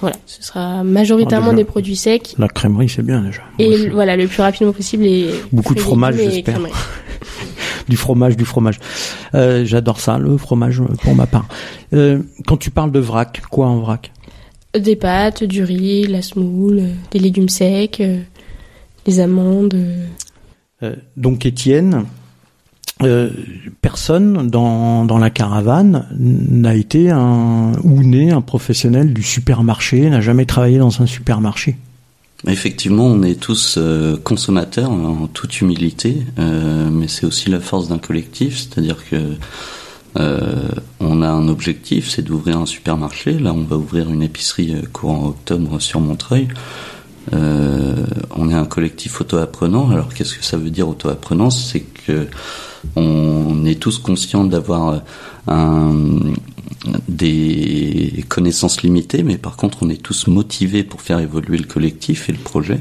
Voilà, 0.00 0.16
ce 0.26 0.42
sera 0.42 0.84
majoritairement 0.84 1.50
ah, 1.52 1.54
des 1.54 1.64
produits 1.64 1.96
secs. 1.96 2.34
La 2.38 2.48
crèmerie, 2.48 2.88
c'est 2.88 3.02
bien 3.02 3.22
déjà. 3.22 3.42
Et 3.58 3.88
voilà, 3.88 4.16
le 4.16 4.26
plus 4.26 4.42
rapidement 4.42 4.72
possible. 4.72 5.04
Et 5.04 5.30
Beaucoup 5.52 5.74
de 5.74 5.80
fromage, 5.80 6.16
j'espère. 6.16 6.60
du 7.88 7.96
fromage, 7.96 8.36
du 8.36 8.44
fromage. 8.44 8.78
Euh, 9.34 9.64
J'adore 9.64 10.00
ça, 10.00 10.18
le 10.18 10.36
fromage 10.36 10.82
pour 11.02 11.14
ma 11.14 11.26
part. 11.26 11.46
Euh, 11.92 12.20
quand 12.46 12.56
tu 12.56 12.70
parles 12.70 12.92
de 12.92 13.00
vrac, 13.00 13.42
quoi 13.50 13.66
en 13.66 13.78
vrac? 13.78 14.12
Des 14.78 14.96
pâtes, 14.96 15.44
du 15.44 15.64
riz, 15.64 16.06
la 16.06 16.22
semoule, 16.22 16.82
des 17.10 17.18
légumes 17.18 17.48
secs, 17.48 18.00
euh, 18.00 18.20
des 19.06 19.20
amandes. 19.20 19.74
Euh, 20.82 20.96
donc 21.16 21.46
Étienne, 21.46 22.04
euh, 23.02 23.28
personne 23.82 24.48
dans, 24.48 25.04
dans 25.04 25.18
la 25.18 25.28
caravane 25.28 26.06
n'a 26.18 26.74
été 26.74 27.10
un 27.10 27.72
ou 27.82 28.02
né 28.02 28.30
un 28.32 28.40
professionnel 28.40 29.12
du 29.12 29.22
supermarché, 29.22 30.08
n'a 30.08 30.22
jamais 30.22 30.46
travaillé 30.46 30.78
dans 30.78 31.02
un 31.02 31.06
supermarché. 31.06 31.76
Effectivement, 32.46 33.04
on 33.04 33.22
est 33.22 33.38
tous 33.38 33.76
euh, 33.76 34.16
consommateurs 34.16 34.90
en 34.90 35.26
toute 35.26 35.60
humilité, 35.60 36.22
euh, 36.38 36.88
mais 36.90 37.06
c'est 37.06 37.26
aussi 37.26 37.50
la 37.50 37.60
force 37.60 37.88
d'un 37.88 37.98
collectif, 37.98 38.56
c'est-à-dire 38.56 38.96
que 39.08 39.16
on 40.98 41.20
a 41.20 41.28
un 41.28 41.48
objectif, 41.48 42.08
c'est 42.08 42.22
d'ouvrir 42.22 42.56
un 42.56 42.64
supermarché. 42.64 43.32
Là, 43.32 43.52
on 43.52 43.64
va 43.64 43.76
ouvrir 43.76 44.08
une 44.08 44.22
épicerie 44.22 44.74
courant 44.90 45.26
octobre 45.26 45.78
sur 45.78 46.00
Montreuil. 46.00 46.48
on 47.32 48.48
est 48.48 48.54
un 48.54 48.64
collectif 48.64 49.20
auto-apprenant. 49.20 49.90
Alors, 49.90 50.14
qu'est-ce 50.14 50.38
que 50.38 50.42
ça 50.42 50.56
veut 50.56 50.70
dire 50.70 50.88
auto-apprenant 50.88 51.50
C'est 51.50 51.80
que 51.80 52.28
on 52.94 53.64
est 53.64 53.80
tous 53.80 53.98
conscients 53.98 54.44
d'avoir 54.44 55.02
euh, 55.48 56.34
des 57.08 58.24
connaissances 58.28 58.82
limitées, 58.82 59.22
mais 59.22 59.38
par 59.38 59.56
contre, 59.56 59.78
on 59.82 59.90
est 59.90 60.02
tous 60.02 60.26
motivés 60.28 60.84
pour 60.84 61.00
faire 61.00 61.18
évoluer 61.18 61.58
le 61.58 61.64
collectif 61.64 62.28
et 62.28 62.32
le 62.32 62.38
projet. 62.38 62.80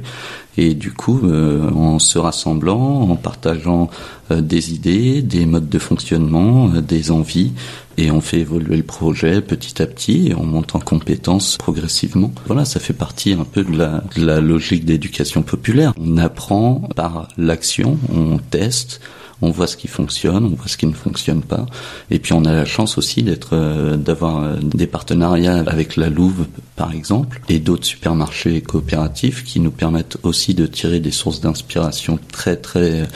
Et 0.58 0.74
du 0.74 0.92
coup, 0.92 1.22
euh, 1.24 1.70
en 1.72 2.00
se 2.00 2.18
rassemblant, 2.18 3.10
en 3.10 3.16
partageant 3.16 3.90
euh, 4.32 4.42
des 4.42 4.74
idées, 4.74 5.22
des 5.22 5.46
modes 5.46 5.70
de 5.70 5.80
fonctionnement, 5.80 6.70
des 6.70 7.12
envies, 7.12 7.52
et 7.98 8.12
on 8.12 8.22
fait 8.22 8.40
évoluer 8.40 8.78
le 8.78 8.84
projet 8.84 9.42
petit 9.42 9.82
à 9.82 9.86
petit 9.86 10.28
et 10.28 10.36
on 10.36 10.46
monte 10.46 10.76
en 10.76 10.80
compétences 10.80 11.58
progressivement. 11.58 12.32
Voilà, 12.46 12.66
ça 12.66 12.80
fait 12.80 12.94
partie 12.94 13.34
un 13.34 13.46
peu 13.46 13.64
de 13.64 13.78
la, 13.78 14.04
de 14.16 14.26
la 14.26 14.42
logique 14.42 14.86
d'éducation 14.86 15.44
populaire. 15.44 15.94
On 16.00 16.18
apprend 16.18 16.90
par 16.96 17.30
l'action, 17.38 17.98
on 18.14 18.38
teste, 18.38 19.02
on 19.42 19.52
voit 19.52 19.68
ce 19.68 19.78
qui 19.78 19.88
fonctionne, 19.88 20.46
on 20.46 20.56
voit 20.56 20.68
ce 20.68 20.78
qui 20.78 20.86
ne 20.88 20.94
fonctionne 20.94 21.42
pas, 21.42 21.66
et 22.12 22.20
puis 22.20 22.34
on 22.34 22.46
a 22.46 22.54
la 22.54 22.66
chance 22.66 22.98
aussi 22.98 23.24
d'être, 23.24 23.50
euh, 23.54 23.98
d'avoir 23.98 24.44
euh, 24.44 24.56
des 24.62 24.88
partenariats 24.88 25.64
avec 25.68 25.96
la 25.96 26.10
Louve 26.10 26.48
par 26.76 26.94
exemple, 26.94 27.42
et 27.50 27.60
d'autres 27.60 27.86
supermarchés 27.86 28.62
coopératifs 28.62 29.44
qui 29.44 29.60
nous 29.60 29.72
permettent 29.72 30.18
aussi 30.24 30.54
de 30.54 30.66
tirer 30.66 31.00
des 31.00 31.12
sources 31.12 31.42
d'inspiration 31.42 32.20
très 32.32 32.56
très 32.58 33.08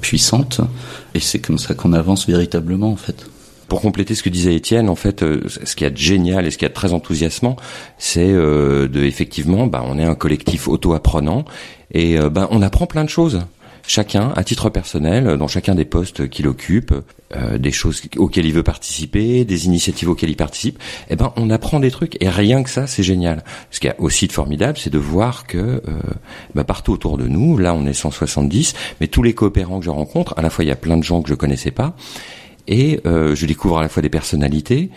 puissantes, 0.00 0.60
et 1.14 1.20
c'est 1.20 1.40
comme 1.40 1.58
ça 1.58 1.74
qu'on 1.74 1.92
avance 1.92 2.26
véritablement 2.26 2.92
en 2.92 2.96
fait. 2.96 3.26
Pour 3.70 3.82
compléter 3.82 4.16
ce 4.16 4.24
que 4.24 4.28
disait 4.30 4.56
Étienne, 4.56 4.88
en 4.88 4.96
fait, 4.96 5.22
euh, 5.22 5.42
ce 5.46 5.76
qui 5.76 5.84
est 5.84 5.96
génial 5.96 6.44
et 6.44 6.50
ce 6.50 6.58
qui 6.58 6.64
est 6.64 6.70
très 6.70 6.92
enthousiasmant, 6.92 7.54
c'est 7.98 8.28
euh, 8.28 8.88
de 8.88 9.04
effectivement, 9.04 9.68
bah, 9.68 9.84
on 9.86 9.96
est 9.96 10.04
un 10.04 10.16
collectif 10.16 10.66
auto-apprenant 10.66 11.44
et 11.92 12.18
euh, 12.18 12.30
bah, 12.30 12.48
on 12.50 12.62
apprend 12.62 12.86
plein 12.86 13.04
de 13.04 13.08
choses. 13.08 13.38
Chacun, 13.86 14.32
à 14.36 14.44
titre 14.44 14.70
personnel, 14.70 15.36
dans 15.36 15.48
chacun 15.48 15.74
des 15.74 15.84
postes 15.84 16.28
qu'il 16.28 16.46
occupe, 16.46 16.94
des 17.58 17.72
choses 17.72 18.02
auxquelles 18.16 18.46
il 18.46 18.52
veut 18.52 18.62
participer, 18.62 19.44
des 19.44 19.66
initiatives 19.66 20.08
auxquelles 20.08 20.30
il 20.30 20.36
participe, 20.36 20.78
eh 21.08 21.16
ben 21.16 21.32
on 21.36 21.50
apprend 21.50 21.80
des 21.80 21.90
trucs 21.90 22.16
et 22.22 22.28
rien 22.28 22.62
que 22.62 22.70
ça 22.70 22.86
c'est 22.86 23.02
génial. 23.02 23.44
Ce 23.70 23.80
qui 23.80 23.86
est 23.86 23.94
aussi 23.98 24.26
de 24.26 24.32
formidable, 24.32 24.78
c'est 24.78 24.90
de 24.90 24.98
voir 24.98 25.46
que 25.46 25.82
bah, 26.54 26.64
partout 26.64 26.92
autour 26.92 27.18
de 27.18 27.26
nous, 27.26 27.56
là 27.56 27.74
on 27.74 27.86
est 27.86 27.92
170, 27.92 28.74
mais 29.00 29.06
tous 29.06 29.22
les 29.22 29.34
coopérants 29.34 29.78
que 29.78 29.84
je 29.84 29.90
rencontre, 29.90 30.34
à 30.36 30.42
la 30.42 30.50
fois 30.50 30.64
il 30.64 30.68
y 30.68 30.72
a 30.72 30.76
plein 30.76 30.96
de 30.96 31.04
gens 31.04 31.22
que 31.22 31.28
je 31.28 31.34
connaissais 31.34 31.70
pas, 31.70 31.94
et 32.70 33.00
euh, 33.06 33.34
je 33.34 33.46
découvre 33.46 33.78
à 33.78 33.82
la 33.82 33.88
fois 33.88 34.02
des 34.02 34.08
personnalités 34.08 34.90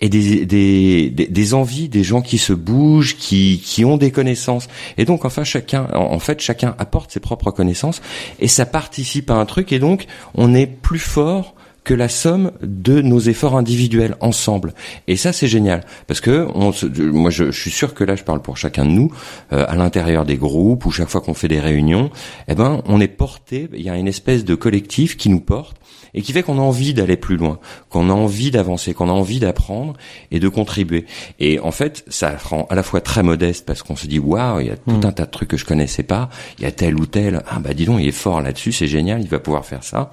et 0.00 0.08
des, 0.08 0.46
des, 0.46 1.10
des, 1.10 1.54
envies, 1.54 1.88
des 1.88 2.04
gens 2.04 2.22
qui 2.22 2.38
se 2.38 2.52
bougent, 2.52 3.16
qui, 3.16 3.60
qui 3.64 3.84
ont 3.84 3.96
des 3.96 4.10
connaissances. 4.10 4.68
Et 4.96 5.04
donc, 5.04 5.24
enfin, 5.24 5.44
chacun, 5.44 5.88
en 5.92 6.18
fait, 6.18 6.40
chacun 6.40 6.74
apporte 6.78 7.10
ses 7.10 7.20
propres 7.20 7.50
connaissances 7.50 8.00
et 8.38 8.48
ça 8.48 8.66
participe 8.66 9.30
à 9.30 9.34
un 9.34 9.46
truc. 9.46 9.72
Et 9.72 9.78
donc, 9.78 10.06
on 10.34 10.54
est 10.54 10.66
plus 10.66 11.00
fort 11.00 11.54
que 11.88 11.94
la 11.94 12.10
somme 12.10 12.52
de 12.60 13.00
nos 13.00 13.18
efforts 13.18 13.56
individuels 13.56 14.14
ensemble. 14.20 14.74
Et 15.06 15.16
ça, 15.16 15.32
c'est 15.32 15.48
génial. 15.48 15.84
Parce 16.06 16.20
que 16.20 16.46
on 16.54 16.70
moi, 16.98 17.30
je, 17.30 17.50
suis 17.50 17.70
sûr 17.70 17.94
que 17.94 18.04
là, 18.04 18.14
je 18.14 18.24
parle 18.24 18.42
pour 18.42 18.58
chacun 18.58 18.84
de 18.84 18.90
nous, 18.90 19.10
euh, 19.54 19.64
à 19.66 19.74
l'intérieur 19.74 20.26
des 20.26 20.36
groupes, 20.36 20.84
ou 20.84 20.90
chaque 20.90 21.08
fois 21.08 21.22
qu'on 21.22 21.32
fait 21.32 21.48
des 21.48 21.60
réunions, 21.60 22.10
eh 22.46 22.54
ben, 22.54 22.82
on 22.84 23.00
est 23.00 23.08
porté, 23.08 23.70
il 23.72 23.80
y 23.80 23.88
a 23.88 23.96
une 23.96 24.06
espèce 24.06 24.44
de 24.44 24.54
collectif 24.54 25.16
qui 25.16 25.30
nous 25.30 25.40
porte 25.40 25.77
et 26.14 26.22
qui 26.22 26.32
fait 26.32 26.42
qu'on 26.42 26.58
a 26.58 26.62
envie 26.62 26.94
d'aller 26.94 27.16
plus 27.16 27.36
loin, 27.36 27.58
qu'on 27.88 28.10
a 28.10 28.12
envie 28.12 28.50
d'avancer, 28.50 28.94
qu'on 28.94 29.08
a 29.08 29.12
envie 29.12 29.40
d'apprendre 29.40 29.94
et 30.30 30.40
de 30.40 30.48
contribuer. 30.48 31.06
Et 31.38 31.60
en 31.60 31.70
fait, 31.70 32.04
ça 32.08 32.36
rend 32.36 32.66
à 32.70 32.74
la 32.74 32.82
fois 32.82 33.00
très 33.00 33.22
modeste 33.22 33.66
parce 33.66 33.82
qu'on 33.82 33.96
se 33.96 34.06
dit 34.06 34.18
waouh, 34.18 34.60
il 34.60 34.66
y 34.68 34.70
a 34.70 34.76
tout 34.76 34.90
mm. 34.90 35.06
un 35.06 35.12
tas 35.12 35.26
de 35.26 35.30
trucs 35.30 35.48
que 35.48 35.56
je 35.56 35.64
connaissais 35.64 36.02
pas, 36.02 36.28
il 36.58 36.64
y 36.64 36.66
a 36.66 36.72
tel 36.72 36.98
ou 36.98 37.06
tel, 37.06 37.42
ah 37.48 37.58
bah 37.60 37.74
dis 37.74 37.86
donc, 37.86 38.00
il 38.00 38.08
est 38.08 38.12
fort 38.12 38.40
là-dessus, 38.40 38.72
c'est 38.72 38.88
génial, 38.88 39.20
il 39.20 39.28
va 39.28 39.38
pouvoir 39.38 39.64
faire 39.64 39.84
ça. 39.84 40.10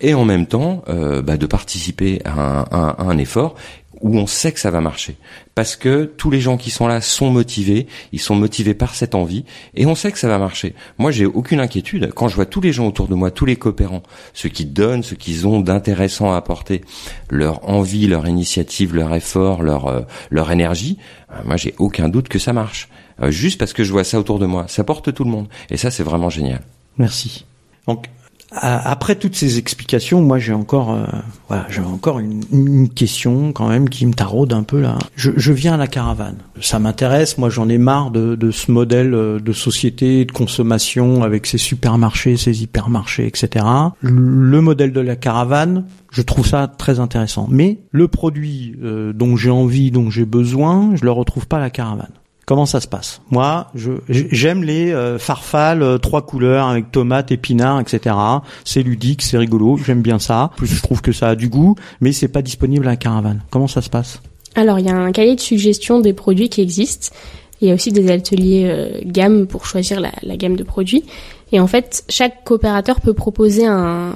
Et 0.00 0.14
en 0.14 0.24
même 0.24 0.46
temps, 0.46 0.82
euh, 0.88 1.22
bah, 1.22 1.36
de 1.36 1.46
participer 1.46 2.20
à 2.24 2.40
un, 2.40 2.62
à 2.72 3.02
un 3.02 3.18
effort 3.18 3.54
où 4.00 4.16
on 4.16 4.26
sait 4.26 4.52
que 4.52 4.60
ça 4.60 4.70
va 4.70 4.80
marcher. 4.80 5.16
Parce 5.54 5.76
que 5.76 6.04
tous 6.04 6.30
les 6.30 6.40
gens 6.40 6.56
qui 6.56 6.70
sont 6.70 6.86
là 6.86 7.00
sont 7.00 7.30
motivés, 7.30 7.86
ils 8.12 8.20
sont 8.20 8.34
motivés 8.34 8.74
par 8.74 8.94
cette 8.94 9.14
envie, 9.14 9.44
et 9.74 9.86
on 9.86 9.94
sait 9.94 10.12
que 10.12 10.18
ça 10.18 10.28
va 10.28 10.38
marcher. 10.38 10.74
Moi, 10.98 11.10
j'ai 11.10 11.26
aucune 11.26 11.60
inquiétude. 11.60 12.12
Quand 12.14 12.28
je 12.28 12.36
vois 12.36 12.46
tous 12.46 12.60
les 12.60 12.72
gens 12.72 12.86
autour 12.86 13.08
de 13.08 13.14
moi, 13.14 13.30
tous 13.30 13.44
les 13.44 13.56
coopérants, 13.56 14.02
ceux 14.32 14.48
qui 14.48 14.64
donnent, 14.64 15.02
ceux 15.02 15.16
qui 15.16 15.44
ont 15.44 15.60
d'intéressant 15.60 16.32
à 16.32 16.36
apporter, 16.36 16.82
leur 17.28 17.68
envie, 17.68 18.06
leur 18.06 18.26
initiative, 18.26 18.94
leur 18.94 19.14
effort, 19.14 19.62
leur, 19.62 19.86
euh, 19.86 20.00
leur 20.30 20.50
énergie, 20.50 20.98
euh, 21.32 21.36
moi, 21.44 21.56
j'ai 21.56 21.74
aucun 21.78 22.08
doute 22.08 22.28
que 22.28 22.38
ça 22.38 22.52
marche. 22.52 22.88
Euh, 23.22 23.30
juste 23.30 23.58
parce 23.58 23.72
que 23.72 23.84
je 23.84 23.92
vois 23.92 24.04
ça 24.04 24.18
autour 24.18 24.38
de 24.38 24.46
moi. 24.46 24.66
Ça 24.68 24.84
porte 24.84 25.12
tout 25.12 25.24
le 25.24 25.30
monde. 25.30 25.48
Et 25.70 25.76
ça, 25.76 25.90
c'est 25.90 26.02
vraiment 26.02 26.30
génial. 26.30 26.62
Merci. 26.96 27.44
Donc, 27.86 28.06
après 28.52 29.14
toutes 29.14 29.36
ces 29.36 29.58
explications, 29.58 30.22
moi 30.22 30.38
j'ai 30.38 30.52
encore, 30.52 30.92
euh, 30.92 31.04
voilà, 31.48 31.66
j'ai 31.70 31.80
encore 31.80 32.18
une, 32.18 32.42
une, 32.52 32.88
question 32.88 33.52
quand 33.52 33.68
même 33.68 33.88
qui 33.88 34.04
me 34.06 34.12
taraude 34.12 34.52
un 34.52 34.64
peu 34.64 34.80
là. 34.80 34.98
Je, 35.14 35.30
je 35.36 35.52
viens 35.52 35.74
à 35.74 35.76
la 35.76 35.86
caravane, 35.86 36.36
ça 36.60 36.80
m'intéresse. 36.80 37.38
Moi 37.38 37.48
j'en 37.48 37.68
ai 37.68 37.78
marre 37.78 38.10
de, 38.10 38.34
de, 38.34 38.50
ce 38.50 38.72
modèle 38.72 39.14
euh, 39.14 39.38
de 39.38 39.52
société 39.52 40.24
de 40.24 40.32
consommation 40.32 41.22
avec 41.22 41.46
ces 41.46 41.58
supermarchés, 41.58 42.36
ces 42.36 42.64
hypermarchés, 42.64 43.26
etc. 43.26 43.64
Le 44.00 44.60
modèle 44.60 44.92
de 44.92 45.00
la 45.00 45.14
caravane, 45.14 45.84
je 46.10 46.22
trouve 46.22 46.46
ça 46.46 46.66
très 46.66 46.98
intéressant. 46.98 47.46
Mais 47.50 47.78
le 47.92 48.08
produit 48.08 48.74
euh, 48.82 49.12
dont 49.12 49.36
j'ai 49.36 49.50
envie, 49.50 49.92
dont 49.92 50.10
j'ai 50.10 50.24
besoin, 50.24 50.96
je 50.96 51.04
le 51.04 51.12
retrouve 51.12 51.46
pas 51.46 51.58
à 51.58 51.60
la 51.60 51.70
caravane. 51.70 52.12
Comment 52.50 52.66
ça 52.66 52.80
se 52.80 52.88
passe? 52.88 53.20
Moi, 53.30 53.68
j'aime 54.08 54.64
les 54.64 54.90
euh, 54.90 55.20
farfales 55.20 55.84
euh, 55.84 55.98
trois 55.98 56.22
couleurs 56.22 56.66
avec 56.66 56.90
tomates, 56.90 57.30
épinards, 57.30 57.78
etc. 57.78 58.16
C'est 58.64 58.82
ludique, 58.82 59.22
c'est 59.22 59.38
rigolo, 59.38 59.76
j'aime 59.76 60.02
bien 60.02 60.18
ça. 60.18 60.50
Plus 60.56 60.66
je 60.66 60.82
trouve 60.82 61.00
que 61.00 61.12
ça 61.12 61.28
a 61.28 61.36
du 61.36 61.48
goût, 61.48 61.76
mais 62.00 62.10
c'est 62.10 62.26
pas 62.26 62.42
disponible 62.42 62.88
à 62.88 62.90
la 62.90 62.96
caravane. 62.96 63.42
Comment 63.50 63.68
ça 63.68 63.82
se 63.82 63.88
passe? 63.88 64.20
Alors, 64.56 64.80
il 64.80 64.86
y 64.86 64.90
a 64.90 64.96
un 64.96 65.12
cahier 65.12 65.36
de 65.36 65.40
suggestion 65.40 66.00
des 66.00 66.12
produits 66.12 66.48
qui 66.48 66.60
existent. 66.60 67.14
Il 67.60 67.68
y 67.68 67.70
a 67.70 67.74
aussi 67.74 67.92
des 67.92 68.10
ateliers 68.10 68.64
euh, 68.66 68.98
gamme 69.04 69.46
pour 69.46 69.64
choisir 69.64 70.00
la, 70.00 70.36
gamme 70.36 70.56
de 70.56 70.64
produits. 70.64 71.04
Et 71.52 71.60
en 71.60 71.68
fait, 71.68 72.02
chaque 72.08 72.42
coopérateur 72.42 73.00
peut 73.00 73.14
proposer 73.14 73.68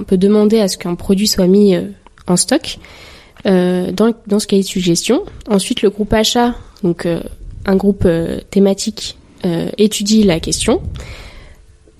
peut 0.07 0.17
demander 0.17 0.59
à 0.59 0.67
ce 0.67 0.77
qu'un 0.77 0.95
produit 0.95 1.27
soit 1.27 1.47
mis 1.47 1.77
en 2.27 2.35
stock 2.35 2.79
dans, 3.45 4.13
dans 4.27 4.39
ce 4.39 4.47
cahier 4.47 4.63
de 4.63 4.67
suggestion. 4.67 5.23
Ensuite, 5.49 5.83
le 5.83 5.89
groupe 5.89 6.11
achat, 6.11 6.53
donc 6.83 7.07
un 7.65 7.75
groupe 7.75 8.03
euh, 8.05 8.39
thématique 8.49 9.17
euh, 9.45 9.69
étudie 9.77 10.23
la 10.23 10.39
question, 10.39 10.81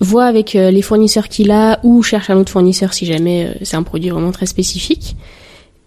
voit 0.00 0.26
avec 0.26 0.54
euh, 0.54 0.70
les 0.70 0.82
fournisseurs 0.82 1.28
qu'il 1.28 1.50
a 1.50 1.80
ou 1.82 2.02
cherche 2.02 2.30
un 2.30 2.36
autre 2.36 2.52
fournisseur 2.52 2.92
si 2.92 3.06
jamais 3.06 3.56
c'est 3.62 3.76
un 3.76 3.82
produit 3.82 4.10
vraiment 4.10 4.32
très 4.32 4.46
spécifique. 4.46 5.16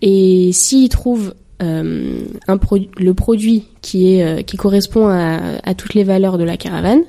Et 0.02 0.52
s'il 0.54 0.88
trouve 0.90 1.34
le 1.62 3.12
produit 3.12 3.66
qui, 3.82 4.22
correspond 4.58 5.10
à, 5.10 5.74
toutes 5.74 5.94
les 5.94 6.06
valeurs 6.06 6.38
de 6.38 6.46
la 6.46 6.56
caravane, 6.56 7.02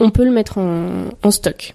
on 0.00 0.10
peut 0.10 0.24
le 0.24 0.30
mettre 0.30 0.58
en 0.58 1.30
stock. 1.30 1.74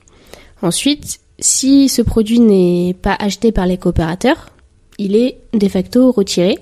Ensuite, 0.61 1.19
si 1.39 1.89
ce 1.89 2.03
produit 2.03 2.39
n'est 2.39 2.95
pas 3.01 3.15
acheté 3.17 3.51
par 3.51 3.65
les 3.65 3.77
coopérateurs, 3.77 4.51
il 4.99 5.15
est 5.15 5.37
de 5.53 5.67
facto 5.67 6.11
retiré, 6.11 6.57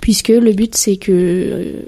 puisque 0.00 0.28
le 0.28 0.52
but 0.52 0.74
c'est 0.76 0.96
que 0.96 1.84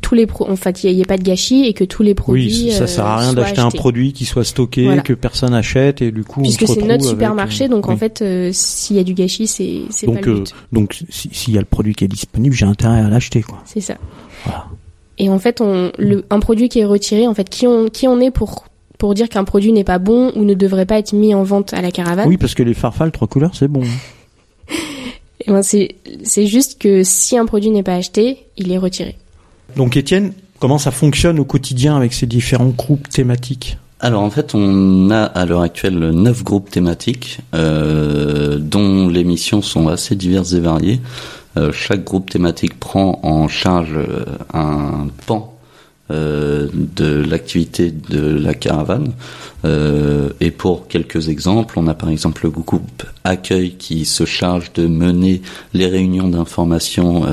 tous 0.00 0.14
les 0.14 0.26
pro 0.26 0.48
en 0.48 0.56
fait 0.56 0.84
il 0.84 0.94
n'y 0.94 1.02
a, 1.02 1.04
pas 1.04 1.16
de 1.16 1.22
gâchis 1.22 1.66
et 1.66 1.72
que 1.72 1.84
tous 1.84 2.02
les 2.02 2.14
produits 2.14 2.66
oui 2.66 2.70
ça 2.70 2.86
sert 2.86 3.04
à 3.04 3.18
rien 3.18 3.30
euh, 3.30 3.34
d'acheter 3.34 3.60
un 3.60 3.70
produit 3.70 4.12
qui 4.12 4.24
soit 4.24 4.44
stocké 4.44 4.88
que 5.04 5.12
personne 5.12 5.54
achète 5.54 6.02
et 6.02 6.10
du 6.10 6.24
coup 6.24 6.40
puisque 6.40 6.66
c'est 6.66 6.82
notre 6.82 7.04
supermarché 7.04 7.64
euh, 7.64 7.68
donc 7.68 7.88
en 7.88 7.96
fait 7.96 8.22
euh, 8.22 8.50
s'il 8.52 8.96
y 8.96 9.00
a 9.00 9.04
du 9.04 9.14
gâchis 9.14 9.46
c'est 9.46 9.82
c'est 9.90 10.06
pas 10.06 10.20
le 10.20 10.34
but. 10.40 10.54
donc 10.72 11.02
s'il 11.10 11.54
y 11.54 11.58
a 11.58 11.60
le 11.60 11.66
produit 11.66 11.94
qui 11.94 12.04
est 12.04 12.08
disponible 12.08 12.54
j'ai 12.54 12.66
intérêt 12.66 13.00
à 13.00 13.08
l'acheter 13.08 13.42
quoi. 13.42 13.58
C'est 13.64 13.80
ça. 13.80 13.96
Voilà. 14.44 14.66
et 15.18 15.28
en 15.28 15.38
fait 15.38 15.60
on 15.60 15.90
le 15.98 16.24
un 16.30 16.40
produit 16.40 16.68
qui 16.68 16.80
est 16.80 16.84
retiré 16.84 17.26
en 17.26 17.34
fait 17.34 17.48
qui 17.48 17.66
on 17.66 17.88
qui 17.88 18.08
on 18.08 18.20
est 18.20 18.30
pour 18.30 18.64
pour 18.98 19.14
dire 19.14 19.28
qu'un 19.28 19.44
produit 19.44 19.72
n'est 19.72 19.84
pas 19.84 19.98
bon 19.98 20.32
ou 20.34 20.44
ne 20.44 20.54
devrait 20.54 20.86
pas 20.86 20.98
être 20.98 21.12
mis 21.12 21.34
en 21.34 21.44
vente 21.44 21.72
à 21.72 21.82
la 21.82 21.92
caravane? 21.92 22.28
Oui 22.28 22.36
parce 22.36 22.54
que 22.54 22.62
les 22.62 22.74
farfales 22.74 23.12
trois 23.12 23.28
couleurs 23.28 23.54
c'est 23.54 23.68
bon. 23.68 23.82
Ben 25.46 25.62
c'est 25.62 25.94
c'est 26.24 26.46
juste 26.46 26.78
que 26.78 27.02
si 27.04 27.38
un 27.38 27.46
produit 27.46 27.70
n'est 27.70 27.82
pas 27.82 27.94
acheté 27.94 28.44
il 28.58 28.70
est 28.70 28.76
retiré 28.76 29.16
donc 29.76 29.96
Étienne, 29.96 30.32
comment 30.58 30.78
ça 30.78 30.90
fonctionne 30.90 31.38
au 31.38 31.44
quotidien 31.44 31.96
avec 31.96 32.12
ces 32.12 32.26
différents 32.26 32.68
groupes 32.68 33.08
thématiques? 33.08 33.78
Alors 34.00 34.22
en 34.22 34.30
fait, 34.30 34.54
on 34.54 35.10
a 35.10 35.22
à 35.22 35.44
l'heure 35.44 35.62
actuelle 35.62 35.98
neuf 35.98 36.44
groupes 36.44 36.70
thématiques 36.70 37.40
euh, 37.54 38.58
dont 38.58 39.08
les 39.08 39.24
missions 39.24 39.60
sont 39.60 39.88
assez 39.88 40.14
diverses 40.14 40.52
et 40.52 40.60
variées. 40.60 41.00
Euh, 41.56 41.72
chaque 41.72 42.04
groupe 42.04 42.30
thématique 42.30 42.78
prend 42.78 43.18
en 43.24 43.48
charge 43.48 43.94
euh, 43.96 44.24
un 44.52 45.08
pan 45.26 45.54
de 46.10 47.22
l'activité 47.28 47.90
de 47.90 48.18
la 48.18 48.54
caravane. 48.54 49.12
Et 50.40 50.50
pour 50.50 50.88
quelques 50.88 51.28
exemples, 51.28 51.78
on 51.78 51.86
a 51.86 51.92
par 51.92 52.08
exemple 52.08 52.44
le 52.44 52.50
groupe 52.50 53.02
accueil 53.24 53.72
qui 53.72 54.06
se 54.06 54.24
charge 54.24 54.72
de 54.72 54.86
mener 54.86 55.42
les 55.74 55.84
réunions 55.84 56.28
d'information 56.28 57.26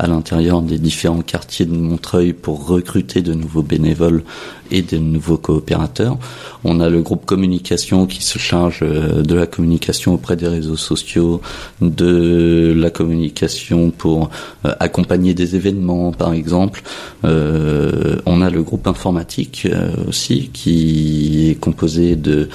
à 0.00 0.06
l'intérieur 0.06 0.62
des 0.62 0.78
différents 0.78 1.20
quartiers 1.20 1.66
de 1.66 1.76
Montreuil 1.76 2.32
pour 2.32 2.66
recruter 2.66 3.20
de 3.20 3.34
nouveaux 3.34 3.62
bénévoles 3.62 4.22
et 4.70 4.80
de 4.80 4.96
nouveaux 4.96 5.36
coopérateurs. 5.36 6.16
On 6.64 6.80
a 6.80 6.88
le 6.88 7.02
groupe 7.02 7.26
communication 7.26 8.06
qui 8.06 8.22
se 8.22 8.38
charge 8.38 8.80
euh, 8.82 9.22
de 9.22 9.34
la 9.34 9.46
communication 9.46 10.14
auprès 10.14 10.36
des 10.36 10.48
réseaux 10.48 10.78
sociaux, 10.78 11.42
de 11.82 12.72
la 12.74 12.88
communication 12.88 13.90
pour 13.90 14.30
euh, 14.64 14.72
accompagner 14.80 15.34
des 15.34 15.54
événements 15.54 16.12
par 16.12 16.32
exemple. 16.32 16.82
Euh, 17.24 18.16
on 18.24 18.40
a 18.40 18.48
le 18.48 18.62
groupe 18.62 18.86
informatique 18.86 19.68
aussi 20.08 20.48
qui 20.52 21.50
est 21.50 21.60
composé 21.60 22.16
de 22.16 22.48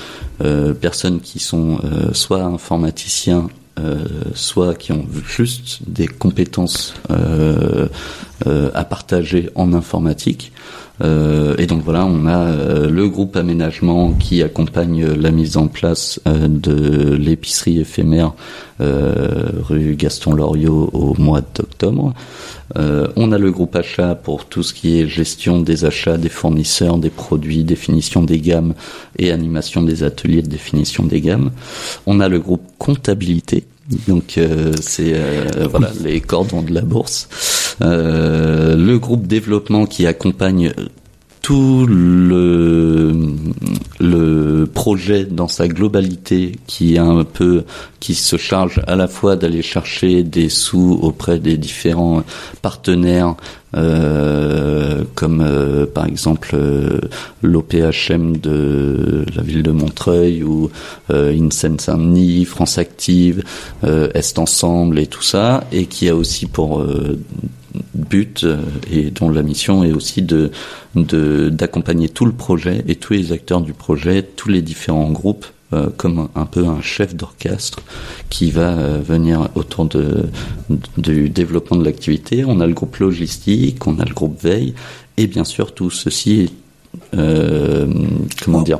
personnes 0.81 1.19
qui 1.19 1.39
sont 1.39 1.79
soit 2.13 2.43
informaticiens 2.43 3.47
euh, 3.79 4.05
soit 4.33 4.75
qui 4.75 4.91
ont 4.91 5.05
juste 5.27 5.79
des 5.87 6.07
compétences 6.07 6.93
euh, 7.09 7.87
à 8.45 8.83
partager 8.85 9.49
en 9.55 9.73
informatique. 9.73 10.51
Euh, 11.01 11.55
et 11.57 11.65
donc 11.65 11.83
voilà, 11.83 12.05
on 12.05 12.25
a 12.25 12.45
euh, 12.45 12.89
le 12.89 13.09
groupe 13.09 13.35
aménagement 13.35 14.13
qui 14.13 14.41
accompagne 14.41 15.05
la 15.05 15.31
mise 15.31 15.57
en 15.57 15.67
place 15.67 16.21
euh, 16.27 16.47
de 16.47 17.15
l'épicerie 17.15 17.79
éphémère 17.79 18.33
rue 18.77 19.95
Gaston 19.95 20.33
Loriot 20.33 20.89
au 20.91 21.13
mois 21.17 21.39
d'octobre. 21.39 22.13
on 22.75 23.31
a 23.31 23.37
le 23.37 23.49
groupe 23.49 23.73
achat 23.73 24.15
pour 24.15 24.47
tout 24.47 24.63
ce 24.63 24.73
qui 24.73 24.99
est 24.99 25.07
gestion 25.07 25.61
des 25.61 25.85
achats, 25.85 26.17
des 26.17 26.27
fournisseurs, 26.27 26.97
des 26.97 27.09
produits, 27.09 27.63
définition 27.63 28.21
des 28.21 28.41
gammes 28.41 28.73
et 29.17 29.31
animation 29.31 29.81
des 29.81 30.03
ateliers 30.03 30.41
de 30.41 30.49
définition 30.49 31.05
des 31.05 31.21
gammes. 31.21 31.51
On 32.05 32.19
a 32.19 32.27
le 32.27 32.39
groupe 32.39 32.63
comptabilité 32.77 33.63
donc 34.09 34.37
c'est 34.81 35.13
voilà 35.69 35.91
les 36.03 36.19
cordons 36.19 36.61
de 36.61 36.73
la 36.73 36.81
bourse. 36.81 37.29
Euh, 37.81 38.75
le 38.75 38.99
groupe 38.99 39.27
développement 39.27 39.85
qui 39.85 40.07
accompagne 40.07 40.73
tout 41.45 41.85
le, 41.87 43.13
projet 44.73 45.25
dans 45.25 45.47
sa 45.47 45.67
globalité 45.67 46.53
qui 46.65 46.95
est 46.95 46.99
un 46.99 47.23
peu 47.23 47.65
qui 47.99 48.15
se 48.15 48.35
charge 48.35 48.81
à 48.87 48.95
la 48.95 49.07
fois 49.07 49.35
d'aller 49.35 49.61
chercher 49.61 50.23
des 50.23 50.49
sous 50.49 50.99
auprès 51.01 51.37
des 51.39 51.57
différents 51.57 52.23
partenaires 52.63 53.35
euh, 53.77 55.03
comme 55.13 55.41
euh, 55.41 55.85
par 55.85 56.07
exemple 56.07 56.55
l'OPHM 57.43 58.37
de 58.37 59.25
la 59.35 59.43
ville 59.43 59.61
de 59.63 59.71
Montreuil 59.71 60.41
ou 60.41 60.71
euh, 61.11 61.49
Saint-Denis, 61.51 62.45
France 62.45 62.79
Active, 62.79 63.43
Est 63.83 64.39
Ensemble 64.39 64.97
et 64.97 65.07
tout 65.07 65.21
ça, 65.21 65.63
et 65.71 65.85
qui 65.85 66.09
a 66.09 66.15
aussi 66.15 66.47
pour 66.47 66.83
but 67.93 68.43
euh, 68.43 68.57
et 68.91 69.11
dont 69.11 69.29
la 69.29 69.43
mission 69.43 69.83
est 69.83 69.93
aussi 69.93 70.21
de 70.21 70.51
d'accompagner 70.95 72.07
tout 72.07 72.25
le 72.25 72.31
projet 72.31 72.83
et 72.87 72.95
tous 72.95 73.13
les 73.13 73.31
acteurs 73.31 73.61
du 73.61 73.73
projet, 73.73 74.23
tous 74.23 74.49
les 74.49 74.61
différents 74.61 75.11
groupes 75.11 75.45
euh, 75.73 75.89
comme 75.97 76.29
un, 76.35 76.45
peu 76.45 76.65
un 76.65 76.81
chef 76.81 77.15
d'orchestre 77.15 77.79
qui 78.29 78.51
va 78.51 78.77
euh, 78.77 79.01
venir 79.03 79.49
autour 79.55 79.85
de, 79.85 80.29
du 80.97 81.27
développement 81.29 81.75
de 81.75 81.83
l'activité. 81.83 82.45
On 82.45 82.59
a 82.59 82.67
le 82.67 82.73
groupe 82.73 82.97
logistique, 82.97 83.85
on 83.87 83.99
a 83.99 84.05
le 84.05 84.13
groupe 84.13 84.39
veille, 84.41 84.75
et 85.17 85.27
bien 85.27 85.43
sûr 85.43 85.73
tout 85.73 85.89
ceci 85.89 86.41
est 86.41 86.53
euh, 87.15 87.87
comment 88.43 88.61
dire 88.61 88.79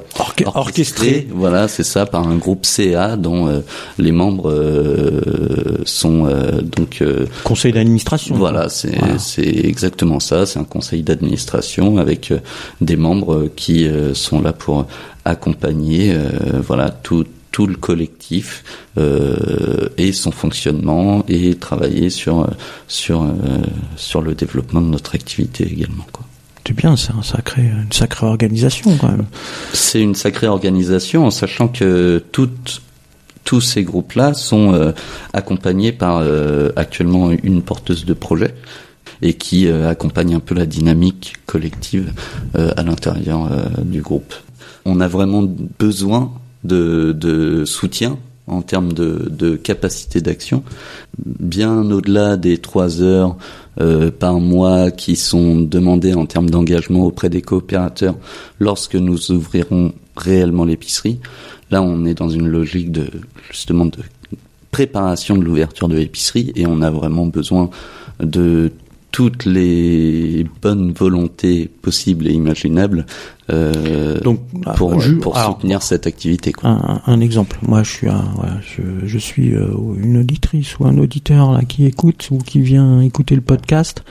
orchestré, 0.54 1.28
voilà 1.32 1.68
c'est 1.68 1.84
ça 1.84 2.06
par 2.06 2.28
un 2.28 2.36
groupe 2.36 2.66
CA 2.66 3.16
dont 3.18 3.48
euh, 3.48 3.60
les 3.98 4.12
membres 4.12 4.52
euh, 4.52 5.82
sont 5.86 6.28
donc 6.76 7.04
conseil 7.44 7.72
d'administration. 7.72 8.36
voilà 8.36 8.70
c'est 8.70 8.98
c'est 9.18 9.66
exactement 9.66 10.20
ça 10.20 10.46
c'est 10.46 10.60
un 10.60 10.64
conseil 10.66 11.04
d'administration 11.04 11.98
avec 11.98 12.34
des 12.82 12.98
membres 12.98 13.50
qui 13.56 13.88
sont 14.14 14.42
là 14.42 14.54
pour 14.54 14.86
accompagner 15.24 16.16
voilà 16.66 16.90
tout 16.90 17.26
tout 17.52 17.68
le 17.68 17.76
collectif 17.76 18.64
et 19.98 20.12
son 20.12 20.32
fonctionnement 20.32 21.24
et 21.28 21.56
travailler 21.56 22.10
sur 22.10 22.48
sur 22.88 23.26
sur 23.96 24.22
le 24.22 24.36
développement 24.36 24.82
de 24.82 24.88
notre 24.88 25.16
activité 25.16 25.66
également 25.72 26.06
quoi 26.12 26.25
c'est 26.68 26.74
bien, 26.74 26.96
c'est 26.96 27.14
une 27.14 27.92
sacrée 27.92 28.26
organisation 28.26 28.98
quand 28.98 29.10
même. 29.10 29.26
C'est 29.74 30.02
une 30.02 30.16
sacrée 30.16 30.48
organisation 30.48 31.26
en 31.26 31.32
sachant 31.32 31.68
que 31.68 32.24
toutes 32.32 32.82
tous 33.44 33.62
ces 33.62 33.84
groupes-là 33.84 34.34
sont 34.34 34.74
euh, 34.74 34.92
accompagnés 35.32 35.92
par 35.92 36.18
euh, 36.18 36.72
actuellement 36.76 37.30
une 37.32 37.62
porteuse 37.62 38.04
de 38.04 38.14
projet 38.14 38.56
et 39.22 39.36
qui 39.36 39.68
euh, 39.68 39.88
accompagne 39.88 40.34
un 40.34 40.40
peu 40.40 40.56
la 40.56 40.66
dynamique 40.66 41.36
collective 41.46 42.12
à 42.56 42.82
l'intérieur 42.82 43.50
du 43.84 44.02
groupe. 44.02 44.34
On 44.86 45.00
a 45.00 45.08
vraiment 45.08 45.44
besoin 45.78 46.34
de, 46.64 47.12
de 47.16 47.64
soutien 47.66 48.18
en 48.48 48.62
termes 48.62 48.94
de, 48.94 49.28
de 49.30 49.56
capacité 49.56 50.22
d'action, 50.22 50.64
bien 51.25 51.90
au-delà 51.92 52.38
des 52.38 52.58
trois 52.60 53.01
heures 53.01 53.38
euh, 53.81 54.12
par 54.12 54.40
mois 54.40 54.92
qui 54.92 55.16
sont 55.16 55.60
demandées 55.60 56.14
en 56.14 56.25
termes 56.25 56.50
d'engagement 56.50 57.05
auprès 57.05 57.29
des 57.29 57.42
coopérateurs 57.42 58.16
lorsque 58.60 58.96
nous 58.96 59.31
ouvrirons 59.31 59.94
réellement 60.16 60.66
l'épicerie. 60.66 61.20
Là, 61.72 61.81
on 61.81 62.05
est 62.05 62.14
dans 62.14 62.29
une 62.29 62.48
logique 62.48 62.92
de 62.92 63.08
justement 63.51 63.86
de 63.86 63.98
préparation 64.72 65.38
de 65.38 65.44
l'ouverture 65.44 65.88
de 65.88 65.96
l'épicerie 65.96 66.51
et 66.55 66.68
on 66.68 66.81
a 66.81 66.92
vraiment 66.92 67.25
besoin 67.25 67.70
de 68.20 68.72
toutes 69.12 69.46
les 69.46 70.46
bonnes 70.62 70.92
volontés 70.92 71.70
possibles 71.81 72.27
et 72.27 72.34
imaginables 72.34 73.05
euh, 73.51 74.20
Donc, 74.22 74.40
pour, 74.75 74.98
pour 75.22 75.38
soutenir 75.38 75.81
cette 75.81 76.08
activité. 76.08 76.51
Quoi. 76.51 76.70
Un, 76.70 77.01
un, 77.05 77.22
exemple, 77.22 77.60
moi 77.62 77.84
je 77.84 77.92
suis, 77.92 78.10
un, 78.10 78.24
je, 78.62 79.05
je, 79.05 79.18
suis 79.20 79.53
euh, 79.53 79.68
une 80.01 80.18
auditrice 80.18 80.79
ou 80.79 80.86
un 80.86 80.98
auditeur 80.98 81.51
là 81.51 81.62
qui 81.64 81.86
écoute 81.86 82.27
ou 82.31 82.40
qui 82.40 82.60
vient 82.60 83.01
écouter 83.01 83.36
le 83.36 83.42
podcast 83.42 84.03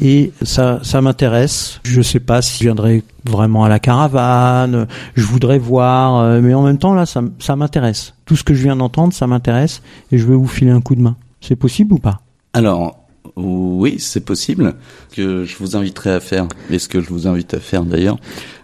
et 0.00 0.32
ça, 0.42 0.80
ça 0.82 1.00
m'intéresse. 1.00 1.80
Je 1.84 2.00
sais 2.00 2.20
pas 2.20 2.42
si 2.42 2.58
je 2.58 2.64
viendrai 2.64 3.02
vraiment 3.24 3.64
à 3.64 3.68
la 3.68 3.78
caravane, 3.78 4.86
je 5.14 5.24
voudrais 5.24 5.58
voir, 5.58 6.20
euh, 6.20 6.40
mais 6.40 6.54
en 6.54 6.62
même 6.62 6.78
temps 6.78 6.94
là, 6.94 7.06
ça, 7.06 7.22
ça 7.38 7.56
m'intéresse. 7.56 8.14
Tout 8.24 8.36
ce 8.36 8.44
que 8.44 8.54
je 8.54 8.62
viens 8.62 8.76
d'entendre, 8.76 9.12
ça 9.12 9.26
m'intéresse 9.26 9.82
et 10.10 10.18
je 10.18 10.26
veux 10.26 10.36
vous 10.36 10.46
filer 10.46 10.70
un 10.70 10.80
coup 10.80 10.94
de 10.94 11.02
main. 11.02 11.16
C'est 11.40 11.56
possible 11.56 11.92
ou 11.92 11.98
pas? 11.98 12.20
Alors, 12.54 13.03
oui, 13.36 13.96
c'est 13.98 14.24
possible. 14.24 14.74
Que 15.12 15.44
je 15.44 15.56
vous 15.58 15.76
inviterai 15.76 16.12
à 16.12 16.20
faire, 16.20 16.46
et 16.70 16.78
ce 16.78 16.88
que 16.88 17.00
je 17.00 17.08
vous 17.08 17.26
invite 17.26 17.54
à 17.54 17.60
faire 17.60 17.84
d'ailleurs, 17.84 18.18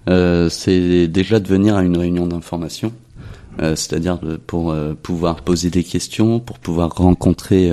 euh, 0.08 0.48
c'est 0.48 1.08
déjà 1.08 1.40
de 1.40 1.48
venir 1.48 1.76
à 1.76 1.82
une 1.82 1.96
réunion 1.96 2.26
d'information. 2.26 2.92
Euh, 3.60 3.74
c'est-à-dire 3.74 4.20
pour 4.46 4.70
euh, 4.70 4.94
pouvoir 4.94 5.42
poser 5.42 5.70
des 5.70 5.82
questions, 5.82 6.38
pour 6.38 6.58
pouvoir 6.58 6.90
rencontrer 6.94 7.72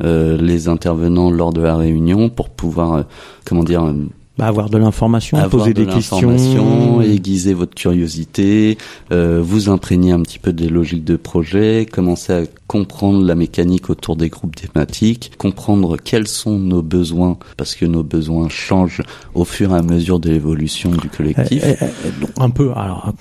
les 0.00 0.68
intervenants 0.68 1.30
lors 1.30 1.52
de 1.52 1.62
la 1.62 1.76
réunion, 1.76 2.28
pour 2.30 2.50
pouvoir, 2.50 3.04
comment 3.44 3.64
dire, 3.64 3.92
bah, 4.38 4.46
avoir 4.46 4.68
de 4.68 4.76
l'information, 4.76 5.38
poser 5.48 5.72
des 5.72 5.86
questions, 5.86 7.00
aiguiser 7.00 7.54
votre 7.54 7.74
curiosité, 7.74 8.76
euh, 9.10 9.40
vous 9.42 9.70
imprégner 9.70 10.12
un 10.12 10.20
petit 10.20 10.38
peu 10.38 10.52
des 10.52 10.68
logiques 10.68 11.04
de 11.04 11.16
projet, 11.16 11.86
commencer 11.90 12.32
à 12.34 12.42
comprendre 12.66 13.24
la 13.24 13.34
mécanique 13.34 13.88
autour 13.88 14.14
des 14.14 14.28
groupes 14.28 14.54
thématiques, 14.54 15.32
comprendre 15.38 15.96
quels 15.96 16.28
sont 16.28 16.58
nos 16.58 16.82
besoins 16.82 17.38
parce 17.56 17.74
que 17.74 17.86
nos 17.86 18.02
besoins 18.02 18.50
changent 18.50 19.02
au 19.34 19.46
fur 19.46 19.74
et 19.74 19.78
à 19.78 19.82
mesure 19.82 20.20
de 20.20 20.30
l'évolution 20.30 20.90
du 20.90 21.08
collectif. 21.08 21.62
Eh, 21.64 21.76
eh, 21.80 21.86
eh, 22.04 22.26
un 22.38 22.50
peu, 22.50 22.72
alors 22.76 23.12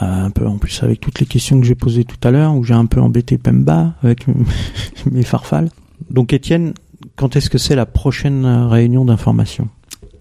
un 0.00 0.30
peu 0.30 0.46
en 0.46 0.58
plus 0.58 0.82
avec 0.82 1.00
toutes 1.00 1.20
les 1.20 1.26
questions 1.26 1.60
que 1.60 1.66
j'ai 1.66 1.76
posées 1.76 2.04
tout 2.04 2.26
à 2.26 2.32
l'heure 2.32 2.54
où 2.56 2.64
j'ai 2.64 2.74
un 2.74 2.86
peu 2.86 3.00
embêté 3.00 3.38
Pemba 3.38 3.94
avec 4.02 4.26
mes 5.10 5.22
farfales. 5.22 5.70
Donc 6.10 6.32
Étienne, 6.32 6.74
quand 7.14 7.36
est-ce 7.36 7.50
que 7.50 7.58
c'est 7.58 7.76
la 7.76 7.86
prochaine 7.86 8.44
réunion 8.44 9.04
d'information? 9.04 9.68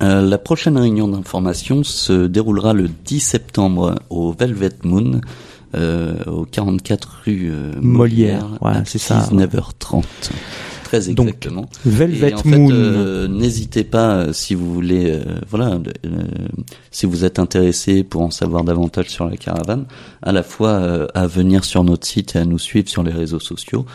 Euh, 0.03 0.21
la 0.21 0.38
prochaine 0.38 0.77
réunion 0.77 1.08
d'information 1.08 1.84
se 1.84 2.27
déroulera 2.27 2.73
le 2.73 2.89
10 3.05 3.19
septembre 3.19 3.95
au 4.10 4.31
Velvet 4.31 4.71
Moon, 4.84 5.21
euh, 5.75 6.15
au 6.25 6.45
44 6.45 7.21
rue 7.25 7.49
euh, 7.51 7.73
Molière, 7.81 8.45
à 8.63 8.86
c'est 8.86 8.99
19h30. 8.99 10.03
Très 10.84 11.10
exactement. 11.10 11.62
Donc, 11.62 11.69
Velvet 11.86 12.34
en 12.34 12.47
Moon. 12.47 12.69
Euh, 12.71 13.27
n'hésitez 13.27 13.84
pas 13.84 14.31
si 14.31 14.53
vous 14.53 14.71
voulez, 14.71 15.19
voilà, 15.49 15.79
si 16.91 17.05
vous 17.05 17.25
êtes 17.25 17.39
intéressé 17.39 18.03
pour 18.03 18.21
en 18.21 18.31
savoir 18.31 18.63
davantage 18.63 19.10
sur 19.10 19.25
la 19.25 19.36
caravane, 19.36 19.86
à 20.21 20.31
la 20.31 20.43
fois 20.43 21.10
à 21.13 21.27
venir 21.27 21.65
sur 21.65 21.84
notre 21.84 22.05
site 22.05 22.36
et 22.36 22.39
à 22.39 22.45
nous 22.45 22.60
suivre 22.60 22.88
sur 22.88 23.03
les 23.03 23.12
réseaux 23.12 23.39
sociaux, 23.39 23.86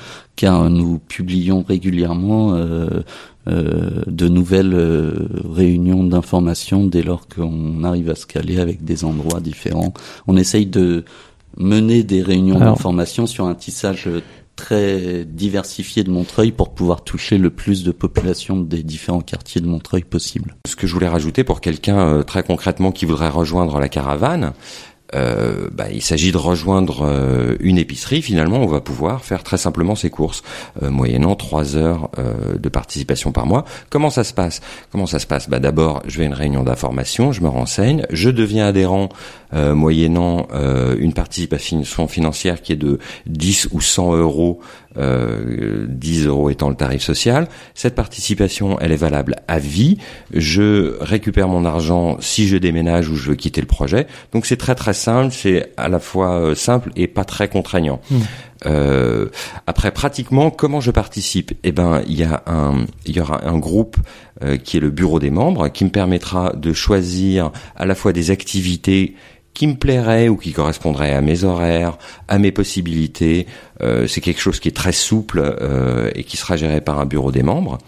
car 0.41 0.71
nous 0.71 0.99
publions 0.99 1.63
régulièrement 1.63 2.55
euh, 2.55 3.03
de 3.47 4.29
nouvelles 4.29 4.75
euh, 4.75 5.29
réunions 5.51 6.05
d'information 6.05 6.87
dès 6.87 7.03
lors 7.03 7.27
qu'on 7.27 7.85
arrive 7.85 8.11
à 8.11 8.15
se 8.15 8.27
caler 8.27 8.61
avec 8.61 8.85
des 8.85 9.05
endroits 9.05 9.41
différents. 9.41 9.95
On 10.27 10.37
essaye 10.37 10.67
de 10.67 11.05
mener 11.57 12.03
des 12.03 12.23
réunions 12.23 12.59
d'information 12.59 13.27
sur 13.27 13.47
un 13.47 13.55
tissage 13.55 14.09
très 14.61 15.25
diversifié 15.25 16.05
de 16.05 16.11
Montreuil 16.11 16.53
pour 16.53 16.75
pouvoir 16.75 17.03
toucher 17.03 17.39
le 17.39 17.51
plus 17.51 17.83
de 17.83 17.93
population 17.93 18.61
des 18.61 18.83
différents 18.83 19.23
quartiers 19.23 19.61
de 19.61 19.67
Montreuil 19.67 20.05
possible. 20.05 20.55
Ce 20.67 20.77
que 20.77 20.87
je 20.87 20.93
voulais 20.93 21.09
rajouter 21.09 21.45
pour 21.45 21.63
quelqu'un 21.63 21.99
euh, 21.99 22.23
très 22.23 22.43
concrètement 22.43 22.93
qui 22.93 23.07
voudrait 23.07 23.31
rejoindre 23.31 23.81
la 23.81 23.89
caravane, 23.89 24.53
euh, 25.15 25.69
bah, 25.73 25.87
il 25.93 26.03
s'agit 26.03 26.33
de 26.33 26.37
rejoindre 26.37 27.05
euh, 27.05 27.57
une 27.61 27.79
épicerie. 27.79 28.23
Finalement, 28.23 28.59
on 28.59 28.67
va 28.67 28.81
pouvoir 28.81 29.25
faire 29.25 29.43
très 29.43 29.59
simplement 29.59 29.95
ses 29.95 30.11
courses, 30.11 30.43
euh, 30.83 30.91
moyennant 30.91 31.35
trois 31.35 31.77
heures 31.77 32.11
de 32.59 32.69
participation 32.69 33.33
par 33.33 33.47
mois. 33.47 33.65
Comment 33.89 34.11
ça 34.11 34.25
se 34.25 34.33
passe? 34.33 34.61
Comment 34.93 35.07
ça 35.07 35.19
se 35.19 35.27
passe? 35.27 35.49
Bah, 35.49 35.59
D'abord, 35.59 36.03
je 36.07 36.19
vais 36.19 36.25
à 36.25 36.27
une 36.27 36.35
réunion 36.35 36.63
d'information, 36.63 37.33
je 37.33 37.43
me 37.43 37.49
renseigne, 37.49 38.07
je 38.11 38.31
deviens 38.31 38.67
adhérent 38.67 39.09
moyennant 39.53 40.47
une 40.99 41.13
participation 41.13 42.07
financière 42.09 42.63
qui 42.63 42.73
est 42.73 42.77
de 42.77 42.99
10 43.27 43.69
ou 43.73 43.81
100 43.81 44.17
euros 44.17 44.61
euh, 44.99 45.87
10 45.89 46.27
euros 46.27 46.51
étant 46.51 46.69
le 46.69 46.75
tarif 46.75 47.03
social. 47.03 47.49
Cette 47.75 47.95
participation, 47.95 48.79
elle 48.81 48.91
est 48.91 48.97
valable 48.97 49.37
à 49.47 49.61
vie. 49.61 49.99
Je 50.35 50.97
récupère 51.01 51.47
mon 51.47 51.65
argent 51.65 52.17
si 52.19 52.49
je 52.49 52.57
déménage 52.57 53.09
ou 53.09 53.15
je 53.15 53.31
veux 53.31 53.37
quitter 53.37 53.61
le 53.61 53.69
projet. 53.69 54.09
Donc 54.33 54.47
c'est 54.47 54.57
très 54.57 54.75
très 54.75 54.93
simple, 54.93 55.33
c'est 55.33 55.73
à 55.77 55.89
la 55.89 56.01
fois 56.01 56.41
euh, 56.41 56.55
simple 56.57 56.91
et 56.97 57.07
pas 57.07 57.25
très 57.25 57.47
contraignant. 57.47 58.01
Mmh. 58.11 58.17
Euh, 58.67 59.29
après, 59.67 59.93
pratiquement, 59.93 60.51
comment 60.51 60.81
je 60.81 60.91
participe? 60.91 61.53
Eh 61.63 61.73
ben, 61.73 62.03
il 62.09 62.19
y 62.19 62.25
a 62.25 62.43
un, 62.47 62.85
il 63.07 63.17
y 63.17 63.21
aura 63.21 63.47
un 63.49 63.59
groupe 63.59 63.97
euh, 64.43 64.57
qui 64.57 64.77
est 64.77 64.81
le 64.81 64.91
bureau 64.91 65.21
des 65.21 65.31
membres, 65.31 65.69
qui 65.69 65.85
me 65.85 65.91
permettra 65.91 66.53
de 66.55 66.73
choisir 66.73 67.53
à 67.77 67.87
la 67.87 67.95
fois 67.95 68.13
des 68.13 68.31
activités 68.31 69.15
qui 69.55 69.67
me 69.67 69.75
plairait 69.75 70.29
ou 70.29 70.37
qui 70.37 70.53
correspondrait 70.53 71.13
à 71.13 71.21
mes 71.21 71.45
horaires, 71.45 71.99
à 72.29 72.39
mes 72.39 72.53
possibilités. 72.53 73.47
Euh, 73.83 74.07
c'est 74.07 74.21
quelque 74.21 74.41
chose 74.41 74.61
qui 74.61 74.69
est 74.69 74.77
très 74.77 74.93
souple 74.93 75.41
euh, 75.43 76.11
et 76.15 76.25
qui 76.25 76.37
sera 76.37 76.57
géré 76.57 76.81
par 76.81 76.99
un 77.01 77.07
bureau 77.07 77.33
des 77.33 77.43
membres. 77.43 77.79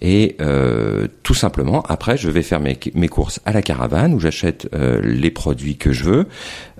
Et 0.00 0.36
euh, 0.40 1.08
tout 1.24 1.34
simplement, 1.34 1.82
après, 1.82 2.16
je 2.16 2.30
vais 2.30 2.42
faire 2.42 2.60
mes, 2.60 2.78
mes, 2.94 3.08
courses 3.08 3.40
à 3.44 3.52
la 3.52 3.62
caravane 3.62 4.14
où 4.14 4.20
j'achète 4.20 4.68
les 5.02 5.30
produits 5.32 5.76
que 5.76 5.92
je 5.92 6.04
veux. 6.04 6.26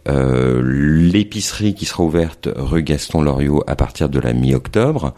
Euh, 0.09 0.63
l'épicerie 0.65 1.75
qui 1.75 1.85
sera 1.85 2.03
ouverte 2.03 2.49
rue 2.57 2.83
Gaston 2.83 3.23
Loriot 3.23 3.63
à 3.67 3.77
partir 3.77 4.09
de 4.09 4.19
la 4.19 4.33
mi-octobre 4.33 5.15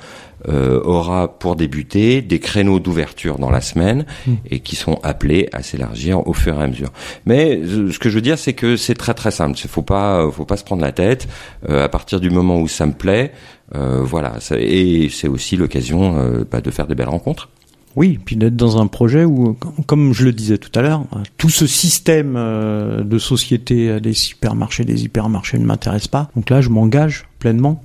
euh, 0.49 0.81
aura 0.83 1.39
pour 1.39 1.55
débuter 1.55 2.23
des 2.23 2.41
créneaux 2.41 2.81
d'ouverture 2.81 3.39
dans 3.39 3.51
la 3.51 3.61
semaine 3.61 4.05
hmm. 4.27 4.35
et 4.51 4.61
qui 4.61 4.75
sont 4.75 4.99
appelés 5.03 5.49
à 5.53 5.63
s'élargir 5.63 6.27
au 6.27 6.33
fur 6.33 6.59
et 6.59 6.65
à 6.65 6.67
mesure. 6.67 6.91
Mais 7.27 7.61
ce 7.65 7.99
que 7.99 8.09
je 8.09 8.15
veux 8.15 8.21
dire, 8.23 8.39
c'est 8.39 8.55
que 8.55 8.77
c'est 8.77 8.95
très 8.95 9.15
très 9.15 9.31
simple. 9.31 9.59
Il 9.63 9.69
faut 9.69 9.83
pas, 9.83 10.29
faut 10.31 10.47
pas 10.47 10.57
se 10.57 10.65
prendre 10.65 10.83
la 10.83 10.93
tête. 10.93 11.29
Euh, 11.69 11.85
à 11.85 11.89
partir 11.89 12.21
du 12.21 12.31
moment 12.31 12.59
où 12.59 12.69
ça 12.69 12.87
me 12.87 12.93
plaît, 12.93 13.33
voilà. 13.73 14.39
et 14.59 15.09
c'est 15.11 15.29
aussi 15.29 15.57
l'occasion 15.57 16.45
bah, 16.51 16.61
de 16.61 16.71
faire 16.73 16.89
des 16.89 16.97
belles 16.97 17.09
rencontres. 17.09 17.49
Oui, 17.97 18.19
puis 18.25 18.37
d'être 18.37 18.57
dans 18.57 18.81
un 18.81 18.87
projet 18.87 19.25
où, 19.25 19.57
comme 19.87 20.13
je 20.13 20.25
le 20.25 20.33
disais 20.33 20.59
tout 20.59 20.71
à 20.79 20.83
l'heure, 20.83 21.05
tout 21.39 21.49
ce 21.49 21.67
système 21.67 22.35
euh, 22.37 23.03
de 23.03 23.19
société 23.19 24.01
des 24.01 24.13
supermarchés, 24.13 24.85
des 24.85 25.05
hypermarchés 25.05 25.59
ne 25.59 25.65
m'intéresse 25.65 26.07
pas. 26.07 26.31
Donc 26.37 26.51
là, 26.51 26.61
je 26.61 26.69
m'engage 26.69 27.27
pleinement. 27.41 27.83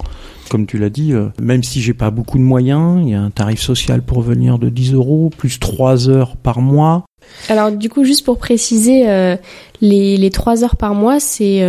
Comme 0.49 0.67
tu 0.67 0.77
l'as 0.77 0.91
dit, 0.91 1.13
euh, 1.13 1.29
même 1.41 1.63
si 1.63 1.81
j'ai 1.81 1.95
pas 1.95 2.11
beaucoup 2.11 2.37
de 2.37 2.43
moyens, 2.43 3.01
il 3.01 3.09
y 3.09 3.13
a 3.15 3.21
un 3.21 3.31
tarif 3.31 3.59
social 3.59 4.03
pour 4.03 4.21
venir 4.21 4.59
de 4.59 4.69
10 4.69 4.93
euros, 4.93 5.31
plus 5.35 5.59
3 5.59 6.07
heures 6.07 6.37
par 6.37 6.61
mois. 6.61 7.05
Alors 7.49 7.71
du 7.71 7.89
coup, 7.89 8.03
juste 8.03 8.23
pour 8.23 8.37
préciser, 8.37 9.09
euh, 9.09 9.35
les, 9.81 10.17
les 10.17 10.29
3 10.29 10.63
heures 10.63 10.75
par 10.75 10.93
mois, 10.93 11.19
c'est 11.19 11.63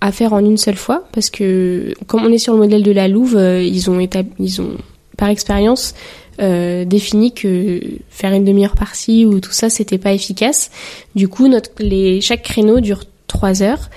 à 0.00 0.12
faire 0.12 0.34
en 0.34 0.38
une 0.38 0.56
seule 0.56 0.76
fois, 0.76 1.04
parce 1.10 1.30
que 1.30 1.94
comme 2.06 2.22
on 2.24 2.30
est 2.30 2.38
sur 2.38 2.52
le 2.52 2.60
modèle 2.60 2.84
de 2.84 2.92
la 2.92 3.08
Louve, 3.08 3.36
ils 3.36 3.90
ont 3.90 3.98
ils 4.38 4.60
ont 4.60 4.76
par 5.16 5.30
expérience 5.30 5.94
euh, 6.40 6.84
défini 6.84 7.32
que 7.32 7.80
faire 8.10 8.32
une 8.32 8.44
demi-heure 8.44 8.74
par-ci 8.74 9.24
ou 9.24 9.40
tout 9.40 9.52
ça, 9.52 9.70
c'était 9.70 9.98
pas 9.98 10.12
efficace. 10.12 10.70
Du 11.14 11.28
coup, 11.28 11.48
notre, 11.48 11.70
les, 11.78 12.20
chaque 12.20 12.42
créneau 12.42 12.80
dure 12.80 13.04
trois 13.26 13.62
heures. 13.62 13.90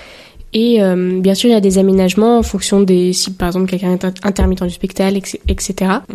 Et 0.52 0.82
euh, 0.82 1.20
bien 1.20 1.34
sûr, 1.34 1.48
il 1.48 1.52
y 1.52 1.56
a 1.56 1.60
des 1.60 1.78
aménagements 1.78 2.38
en 2.38 2.42
fonction 2.42 2.80
des 2.80 3.12
si 3.12 3.30
par 3.32 3.48
exemple 3.48 3.70
quelqu'un 3.70 3.92
est 3.92 4.04
intermittent 4.24 4.64
du 4.64 4.70
spectacle, 4.70 5.16
etc. 5.46 5.74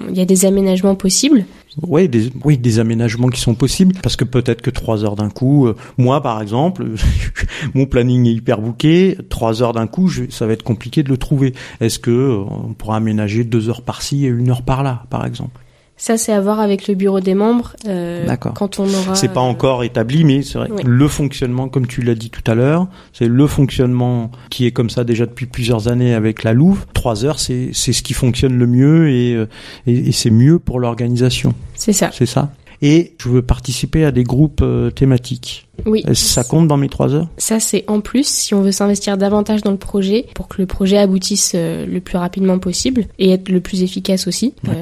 Il 0.10 0.18
y 0.18 0.20
a 0.20 0.26
des 0.26 0.46
aménagements 0.46 0.96
possibles. 0.96 1.46
Oui, 1.82 2.10
des, 2.10 2.32
oui, 2.44 2.58
des 2.58 2.80
aménagements 2.80 3.30
qui 3.30 3.40
sont 3.40 3.56
possibles 3.56 3.96
parce 4.04 4.18
que 4.18 4.26
peut-être 4.26 4.62
que 4.62 4.70
trois 4.70 5.06
heures 5.06 5.16
d'un 5.16 5.30
coup, 5.30 5.68
euh, 5.68 5.76
moi 5.98 6.22
par 6.22 6.42
exemple, 6.42 6.86
mon 7.74 7.86
planning 7.86 8.28
est 8.28 8.34
hyper 8.34 8.60
bouqué, 8.60 9.18
trois 9.30 9.64
heures 9.64 9.74
d'un 9.74 9.88
coup, 9.88 10.10
ça 10.30 10.46
va 10.46 10.54
être 10.54 10.64
compliqué 10.64 11.02
de 11.02 11.10
le 11.10 11.18
trouver. 11.18 11.54
Est-ce 11.80 12.00
que 12.00 12.44
on 12.50 12.74
pourra 12.74 12.98
aménager 12.98 13.46
deux 13.46 13.70
heures 13.70 13.84
par-ci 13.84 14.26
et 14.26 14.30
une 14.30 14.50
heure 14.50 14.64
par-là, 14.64 15.06
par 15.10 15.26
exemple? 15.26 15.64
Ça, 15.98 16.18
c'est 16.18 16.34
à 16.34 16.42
voir 16.42 16.60
avec 16.60 16.88
le 16.88 16.96
bureau 16.96 17.22
des 17.22 17.36
membres. 17.36 17.74
Euh, 17.88 18.26
quand 18.54 18.80
on 18.80 18.94
aura. 18.94 19.16
C'est 19.16 19.30
pas 19.30 19.40
euh, 19.40 19.44
encore 19.44 19.84
établi, 19.84 20.26
mais 20.26 20.42
c'est 20.42 20.58
vrai. 20.58 20.70
Le 20.84 21.08
fonctionnement, 21.08 21.70
comme 21.70 21.88
tu 21.88 22.02
l'as 22.02 22.16
dit 22.16 22.30
tout 22.30 22.44
à 22.52 22.56
l'heure, 22.56 22.88
c'est 23.14 23.28
le 23.28 23.48
fonctionnement 23.48 24.30
qui 24.50 24.66
est 24.66 24.72
comme 24.72 24.90
ça 24.90 25.06
déjà 25.06 25.26
depuis 25.26 25.46
plusieurs 25.46 25.88
années 25.88 26.14
avec 26.14 26.44
la 26.44 26.54
Louve. 26.54 26.86
Trois 26.94 27.24
heures, 27.24 27.40
c'est 27.40 27.70
c'est 27.74 27.94
ce 27.94 28.04
qui 28.04 28.14
fonctionne 28.14 28.58
le 28.58 28.68
mieux 28.68 29.10
et 29.10 29.36
euh, 29.36 29.48
et, 29.88 30.10
et 30.10 30.12
c'est 30.12 30.32
mieux 30.32 30.60
pour 30.60 30.80
l'organisation. 30.80 31.54
C'est 31.76 31.94
ça. 31.94 32.10
C'est 32.14 32.26
ça 32.26 32.52
et 32.82 33.14
je 33.20 33.30
veux 33.30 33.42
participer 33.42 34.04
à 34.04 34.12
des 34.12 34.24
groupes 34.24 34.60
euh, 34.62 34.92
thématiques. 34.92 35.68
Oui. 35.86 36.04
Ça 36.14 36.44
compte 36.44 36.68
dans 36.68 36.76
mes 36.76 36.90
trois 36.90 37.14
heures? 37.14 37.30
Ça, 37.38 37.60
c'est 37.62 37.86
en 37.88 38.02
plus 38.02 38.28
si 38.28 38.54
on 38.54 38.62
veut 38.62 38.74
s'investir 38.74 39.18
davantage 39.18 39.62
dans 39.62 39.72
le 39.72 39.78
projet 39.78 40.26
pour 40.36 40.50
que 40.50 40.62
le 40.62 40.66
projet 40.66 40.98
aboutisse 40.98 41.54
le 41.56 42.00
plus 42.00 42.18
rapidement 42.18 42.60
possible 42.60 43.06
et 43.18 43.32
être 43.32 43.50
le 43.50 43.62
plus 43.62 43.82
efficace 43.82 44.28
aussi. 44.28 44.54
Euh, 44.68 44.74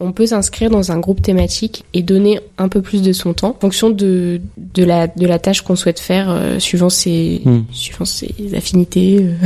on 0.00 0.12
peut 0.12 0.26
s'inscrire 0.26 0.70
dans 0.70 0.92
un 0.92 0.98
groupe 0.98 1.22
thématique 1.22 1.84
et 1.94 2.02
donner 2.02 2.40
un 2.58 2.68
peu 2.68 2.82
plus 2.82 3.02
de 3.02 3.12
son 3.12 3.34
temps 3.34 3.56
en 3.56 3.60
fonction 3.60 3.90
de, 3.90 4.40
de, 4.56 4.84
la, 4.84 5.06
de 5.06 5.26
la 5.26 5.38
tâche 5.38 5.62
qu'on 5.62 5.76
souhaite 5.76 6.00
faire 6.00 6.56
suivant, 6.58 6.90
ses, 6.90 7.42
hmm. 7.44 7.62
suivant 7.72 8.04
ses 8.04 8.34
affinités. 8.54 9.26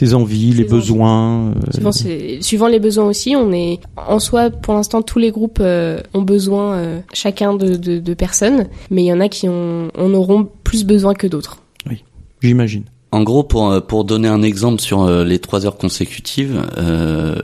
ses 0.00 0.14
envies, 0.14 0.52
les 0.52 0.64
besoins. 0.64 1.52
Euh, 1.74 2.40
suivant, 2.40 2.68
les 2.68 2.80
besoins 2.80 3.04
aussi, 3.04 3.36
on 3.36 3.52
est 3.52 3.80
en 3.96 4.18
soi 4.18 4.48
pour 4.48 4.72
l'instant 4.72 5.02
tous 5.02 5.18
les 5.18 5.30
groupes 5.30 5.58
euh, 5.60 6.00
ont 6.14 6.22
besoin 6.22 6.72
euh, 6.72 7.00
chacun 7.12 7.52
de, 7.52 7.76
de, 7.76 8.14
personnes, 8.14 8.66
mais 8.90 9.02
il 9.02 9.06
y 9.06 9.12
en 9.12 9.20
a 9.20 9.28
qui 9.28 9.46
ont, 9.46 9.90
en 9.98 10.14
auront 10.14 10.48
plus 10.64 10.84
besoin 10.84 11.12
que 11.12 11.26
d'autres. 11.26 11.62
Oui, 11.86 12.02
j'imagine. 12.40 12.84
En 13.12 13.22
gros, 13.22 13.42
pour 13.42 13.82
pour 13.86 14.04
donner 14.04 14.28
un 14.28 14.42
exemple 14.42 14.80
sur 14.80 15.10
les 15.24 15.40
trois 15.40 15.66
heures 15.66 15.76
consécutives 15.76 16.64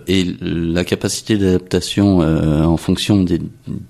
et 0.07 0.24
la 0.40 0.85
capacité 0.85 1.37
d'adaptation 1.37 2.18
en 2.20 2.76
fonction 2.76 3.24
des 3.24 3.40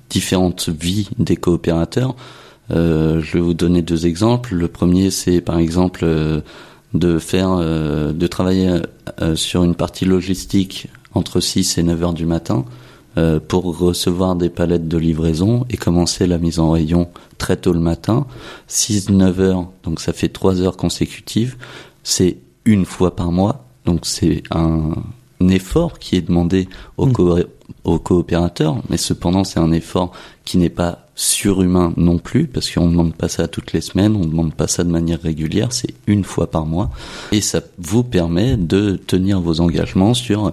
différentes 0.09 0.71
vies 0.71 1.11
des 1.19 1.37
coopérateurs, 1.37 2.17
je 2.71 3.33
vais 3.33 3.41
vous 3.41 3.53
donner 3.53 3.83
deux 3.83 4.07
exemples. 4.07 4.55
Le 4.55 4.69
premier, 4.69 5.11
c'est 5.11 5.43
par 5.43 5.59
exemple 5.59 6.07
de 6.97 7.19
faire, 7.19 7.53
euh, 7.53 8.12
de 8.12 8.27
travailler 8.27 8.81
euh, 9.21 9.37
sur 9.37 9.65
une 9.65 9.75
partie 9.75 10.05
logistique 10.05 10.89
entre 11.15 11.41
6 11.41 11.79
et 11.79 11.83
9 11.83 12.03
heures 12.03 12.12
du 12.12 12.27
matin 12.27 12.65
euh, 13.19 13.41
pour 13.41 13.79
recevoir 13.79 14.37
des 14.37 14.51
palettes 14.51 14.89
de 14.89 14.99
livraison 14.99 15.65
et 15.71 15.77
commencer 15.77 16.27
la 16.27 16.39
mise 16.39 16.59
en 16.59 16.71
rayon 16.71 17.09
très 17.39 17.57
tôt 17.57 17.73
le 17.73 17.81
matin. 17.81 18.27
6-9 18.69 19.41
heures, 19.41 19.69
donc 19.85 20.01
ça 20.01 20.13
fait 20.13 20.29
3 20.29 20.61
heures 20.61 20.77
consécutives. 20.77 21.57
C'est 22.03 22.39
une 22.65 22.85
fois 22.85 23.17
par 23.17 23.33
mois, 23.33 23.65
donc 23.85 24.01
c'est 24.05 24.43
un, 24.51 24.93
effort 25.41 25.99
qui 25.99 26.17
est 26.17 26.23
demandé 26.23 26.69
aux, 26.97 27.07
mmh. 27.07 27.45
aux 27.85 27.99
coopérateurs, 27.99 28.83
mais 28.89 28.97
cependant 28.97 29.45
c'est 29.45 29.61
un 29.61 29.71
effort 29.71 30.13
qui 30.45 30.59
n'est 30.59 30.71
pas 30.71 31.06
surhumain 31.17 31.93
non 31.97 32.19
plus, 32.19 32.47
parce 32.47 32.71
qu'on 32.71 32.87
ne 32.87 32.93
demande 32.93 33.15
pas 33.15 33.29
ça 33.29 33.49
toutes 33.49 33.73
les 33.73 33.81
semaines, 33.81 34.15
on 34.15 34.21
ne 34.21 34.31
demande 34.31 34.55
pas 34.55 34.69
ça 34.69 34.85
de 34.85 34.91
manière 34.91 35.21
régulière, 35.21 35.73
c'est 35.73 35.95
une 36.07 36.23
fois 36.23 36.51
par 36.51 36.67
mois, 36.67 36.91
et 37.33 37.41
ça 37.41 37.61
vous 37.79 38.05
permet 38.05 38.57
de 38.57 38.97
tenir 39.07 39.41
vos 39.41 39.61
engagements 39.61 40.15
sur 40.15 40.53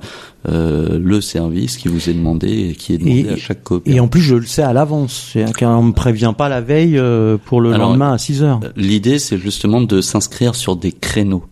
euh, 0.49 0.97
le 0.97 1.21
service 1.21 1.77
qui 1.77 1.89
vous 1.89 2.09
est 2.09 2.13
demandé 2.13 2.69
et 2.69 2.73
qui 2.73 2.93
est 2.93 2.97
demandé 2.97 3.29
à 3.29 3.35
chaque 3.35 3.63
coopérateur. 3.63 3.95
Et 3.95 3.99
en 3.99 4.07
plus, 4.07 4.21
je 4.21 4.35
le 4.35 4.45
sais 4.45 4.63
à 4.63 4.73
l'avance, 4.73 5.31
c'est 5.33 5.53
qu'on 5.53 5.83
me 5.83 5.93
prévient 5.93 6.33
pas 6.35 6.49
la 6.49 6.61
veille 6.61 6.97
euh, 6.97 7.37
pour 7.37 7.61
le 7.61 7.73
lendemain 7.73 8.13
à 8.13 8.17
6 8.17 8.43
heures. 8.43 8.59
Euh, 8.63 8.69
l'idée, 8.77 9.19
c'est 9.19 9.37
justement 9.37 9.81
de 9.81 10.01
s'inscrire 10.01 10.55
sur 10.55 10.77
des 10.77 10.93
créneaux. 10.93 11.43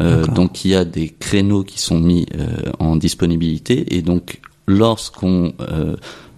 Euh, 0.00 0.26
donc 0.26 0.64
il 0.64 0.72
y 0.72 0.74
a 0.74 0.84
des 0.84 1.08
créneaux 1.08 1.62
qui 1.62 1.80
sont 1.80 1.98
mis 1.98 2.26
euh, 2.38 2.70
en 2.78 2.96
disponibilité 2.96 3.96
et 3.96 4.02
donc 4.02 4.40
lorsqu'on 4.66 5.54
euh, 5.60 5.96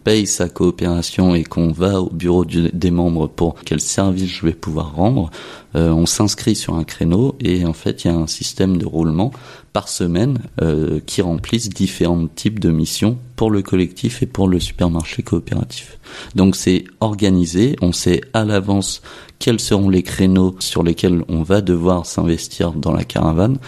paye 0.09 0.27
sa 0.27 0.49
coopération 0.49 1.35
et 1.35 1.45
qu'on 1.45 1.71
va 1.71 2.01
au 2.01 2.09
bureau 2.09 2.47
des 2.47 2.91
membres 2.91 3.27
pour 3.27 3.57
quel 3.63 3.79
service 3.79 4.31
je 4.31 4.47
vais 4.47 4.55
pouvoir 4.55 4.95
rendre, 4.95 5.31
euh, 5.77 5.91
on 5.91 6.07
s'inscrit 6.07 6.57
sur 6.57 6.77
un 6.77 6.85
créneau 6.85 7.37
et 7.41 7.67
en 7.67 7.75
fait 7.75 8.05
il 8.05 8.09
y 8.09 8.11
a 8.11 8.17
un 8.17 8.27
système 8.27 8.79
de 8.79 8.87
roulement 8.87 9.33
par 9.75 9.91
semaine 9.91 10.39
euh, 10.63 10.99
qui 11.05 11.21
remplissent 11.21 11.69
différents 11.69 12.27
types 12.27 12.59
de 12.59 12.71
missions 12.71 13.19
pour 13.37 13.51
le 13.51 13.61
collectif 13.61 14.23
et 14.23 14.27
pour 14.27 14.49
le 14.49 14.61
supermarché 14.61 15.23
coopératif. 15.23 15.99
Donc 16.35 16.57
c'est 16.57 16.85
organisé, 17.01 17.77
on 17.83 17.93
sait 17.93 18.23
à 18.33 18.47
l'avance 18.47 19.03
quels 19.39 19.61
seront 19.61 19.91
les 19.91 20.03
créneaux 20.03 20.57
sur 20.59 20.83
lesquels 20.85 21.23
on 21.29 21.43
va 21.43 21.61
devoir 21.61 22.07
s'investir 22.07 22.73
dans 22.73 22.93
la 22.93 23.05
caravane 23.05 23.59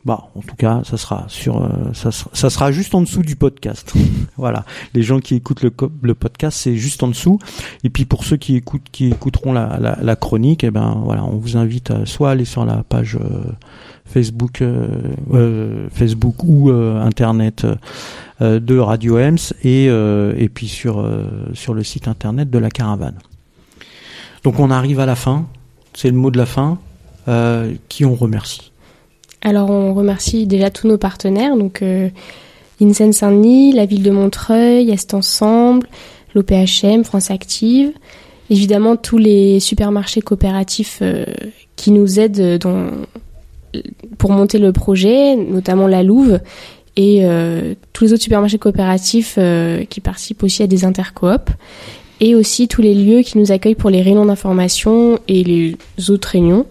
Bah, 0.09 0.31
en 0.35 0.41
tout 0.41 0.57
cas, 0.57 0.81
ça 0.85 0.97
sera 0.97 1.27
sur, 1.29 1.63
euh, 1.63 1.69
ça, 1.93 2.11
sera, 2.11 2.31
ça 2.33 2.49
sera 2.49 2.73
juste 2.73 2.95
en 2.95 3.03
dessous 3.03 3.23
du 3.23 3.37
podcast. 3.37 3.93
voilà. 4.39 4.65
Les 4.95 5.03
gens 5.03 5.21
qui 5.21 5.35
écoutent 5.35 5.63
le, 5.63 5.71
le 6.01 6.15
podcast, 6.15 6.57
c'est 6.59 6.77
juste 6.77 7.03
en 7.03 7.09
dessous. 7.09 7.39
Et 7.85 7.91
puis 7.91 8.07
pour 8.07 8.25
ceux 8.25 8.39
qui 8.39 8.57
écoutent, 8.57 8.87
qui 8.91 9.09
écouteront 9.09 9.53
la, 9.53 9.77
la, 9.79 9.99
la 10.01 10.17
chronique, 10.17 10.65
eh 10.65 10.71
ben 10.71 10.99
voilà, 11.05 11.25
on 11.25 11.37
vous 11.37 11.59
invite 11.59 11.91
à 11.91 12.07
soit 12.07 12.31
aller 12.31 12.47
sur 12.47 12.65
la 12.65 12.85
page 12.85 13.19
euh, 13.21 13.53
Facebook, 14.07 14.63
euh, 14.63 15.89
Facebook 15.93 16.43
ou 16.43 16.71
internet 16.71 17.67
de 18.41 18.79
Radio 18.79 19.19
Ems 19.19 19.53
et 19.63 19.89
et 19.89 20.49
puis 20.49 20.69
sur 20.69 21.07
sur 21.53 21.75
le 21.75 21.85
site 21.85 22.09
internet 22.09 22.49
de 22.49 22.59
la 22.59 22.71
caravane. 22.71 23.19
Donc 24.43 24.59
on 24.59 24.71
arrive 24.71 25.01
à 25.01 25.07
la 25.07 25.17
fin. 25.17 25.47
C'est 25.93 26.09
le 26.09 26.17
mot 26.17 26.31
de 26.31 26.39
la 26.39 26.47
fin. 26.47 26.79
qui 27.91 28.07
on 28.07 28.15
remercie? 28.15 28.73
Alors 29.43 29.71
on 29.71 29.95
remercie 29.95 30.47
déjà 30.47 30.71
tous 30.71 30.89
nos 30.89 30.99
partenaires, 30.99 31.57
donc 31.57 31.83
euh, 31.83 32.09
Saint-Denis, 32.93 33.73
la 33.73 33.87
ville 33.87 34.03
de 34.03 34.11
Montreuil, 34.11 34.91
Est 34.91 35.15
Ensemble, 35.15 35.89
l'OPHM, 36.35 37.05
France 37.05 37.31
Active, 37.31 37.93
évidemment 38.51 38.97
tous 38.97 39.19
les 39.19 39.61
supermarchés 39.61 40.21
coopératifs 40.21 40.99
euh, 41.03 41.25
qui 41.77 41.91
nous 41.91 42.19
aident 42.19 42.59
pour 44.17 44.31
monter 44.31 44.59
le 44.59 44.73
projet, 44.73 45.37
notamment 45.37 45.87
la 45.87 46.03
Louve 46.03 46.41
et 46.97 47.21
euh, 47.23 47.75
tous 47.93 48.05
les 48.05 48.13
autres 48.13 48.23
supermarchés 48.23 48.59
coopératifs 48.59 49.37
euh, 49.39 49.85
qui 49.85 50.01
participent 50.01 50.43
aussi 50.43 50.65
à 50.65 50.67
des 50.67 50.85
intercoops 50.85 51.53
et 52.21 52.35
aussi 52.35 52.67
tous 52.67 52.83
les 52.83 52.95
lieux 52.95 53.23
qui 53.23 53.39
nous 53.39 53.53
accueillent 53.53 53.77
pour 53.77 53.91
les 53.91 54.03
réunions 54.03 54.27
d'information 54.27 55.21
et 55.29 55.45
les 55.45 55.77
autres 56.11 56.31
réunions. 56.31 56.67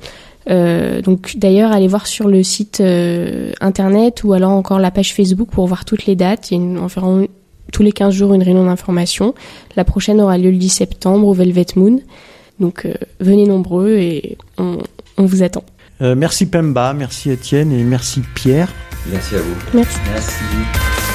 Euh, 0.49 1.01
donc 1.01 1.35
d'ailleurs, 1.37 1.71
allez 1.71 1.87
voir 1.87 2.07
sur 2.07 2.27
le 2.27 2.43
site 2.43 2.79
euh, 2.79 3.51
internet 3.59 4.23
ou 4.23 4.33
alors 4.33 4.51
encore 4.51 4.79
la 4.79 4.91
page 4.91 5.13
Facebook 5.13 5.49
pour 5.49 5.67
voir 5.67 5.85
toutes 5.85 6.05
les 6.05 6.15
dates. 6.15 6.51
Il 6.51 6.57
y 6.57 6.59
a 6.59 6.63
une, 6.63 6.77
environ 6.77 7.27
tous 7.73 7.83
les 7.83 7.91
15 7.91 8.13
jours 8.13 8.33
une 8.33 8.43
réunion 8.43 8.65
d'information. 8.65 9.33
La 9.75 9.83
prochaine 9.83 10.21
aura 10.21 10.37
lieu 10.37 10.51
le 10.51 10.57
10 10.57 10.69
septembre 10.69 11.27
au 11.27 11.33
Velvet 11.33 11.65
Moon. 11.75 11.99
Donc 12.59 12.85
euh, 12.85 12.93
venez 13.19 13.45
nombreux 13.45 13.91
et 13.97 14.37
on, 14.57 14.77
on 15.17 15.25
vous 15.25 15.43
attend. 15.43 15.63
merci 15.99 16.45
Pemba, 16.45 16.93
merci 16.93 17.29
Étienne 17.29 17.71
et 17.71 17.83
merci 17.83 18.21
Pierre. 18.35 18.73
Merci 19.11 19.35
à 19.35 19.39
vous. 19.39 19.55
Merci. 19.73 19.99
Merci. 20.11 21.06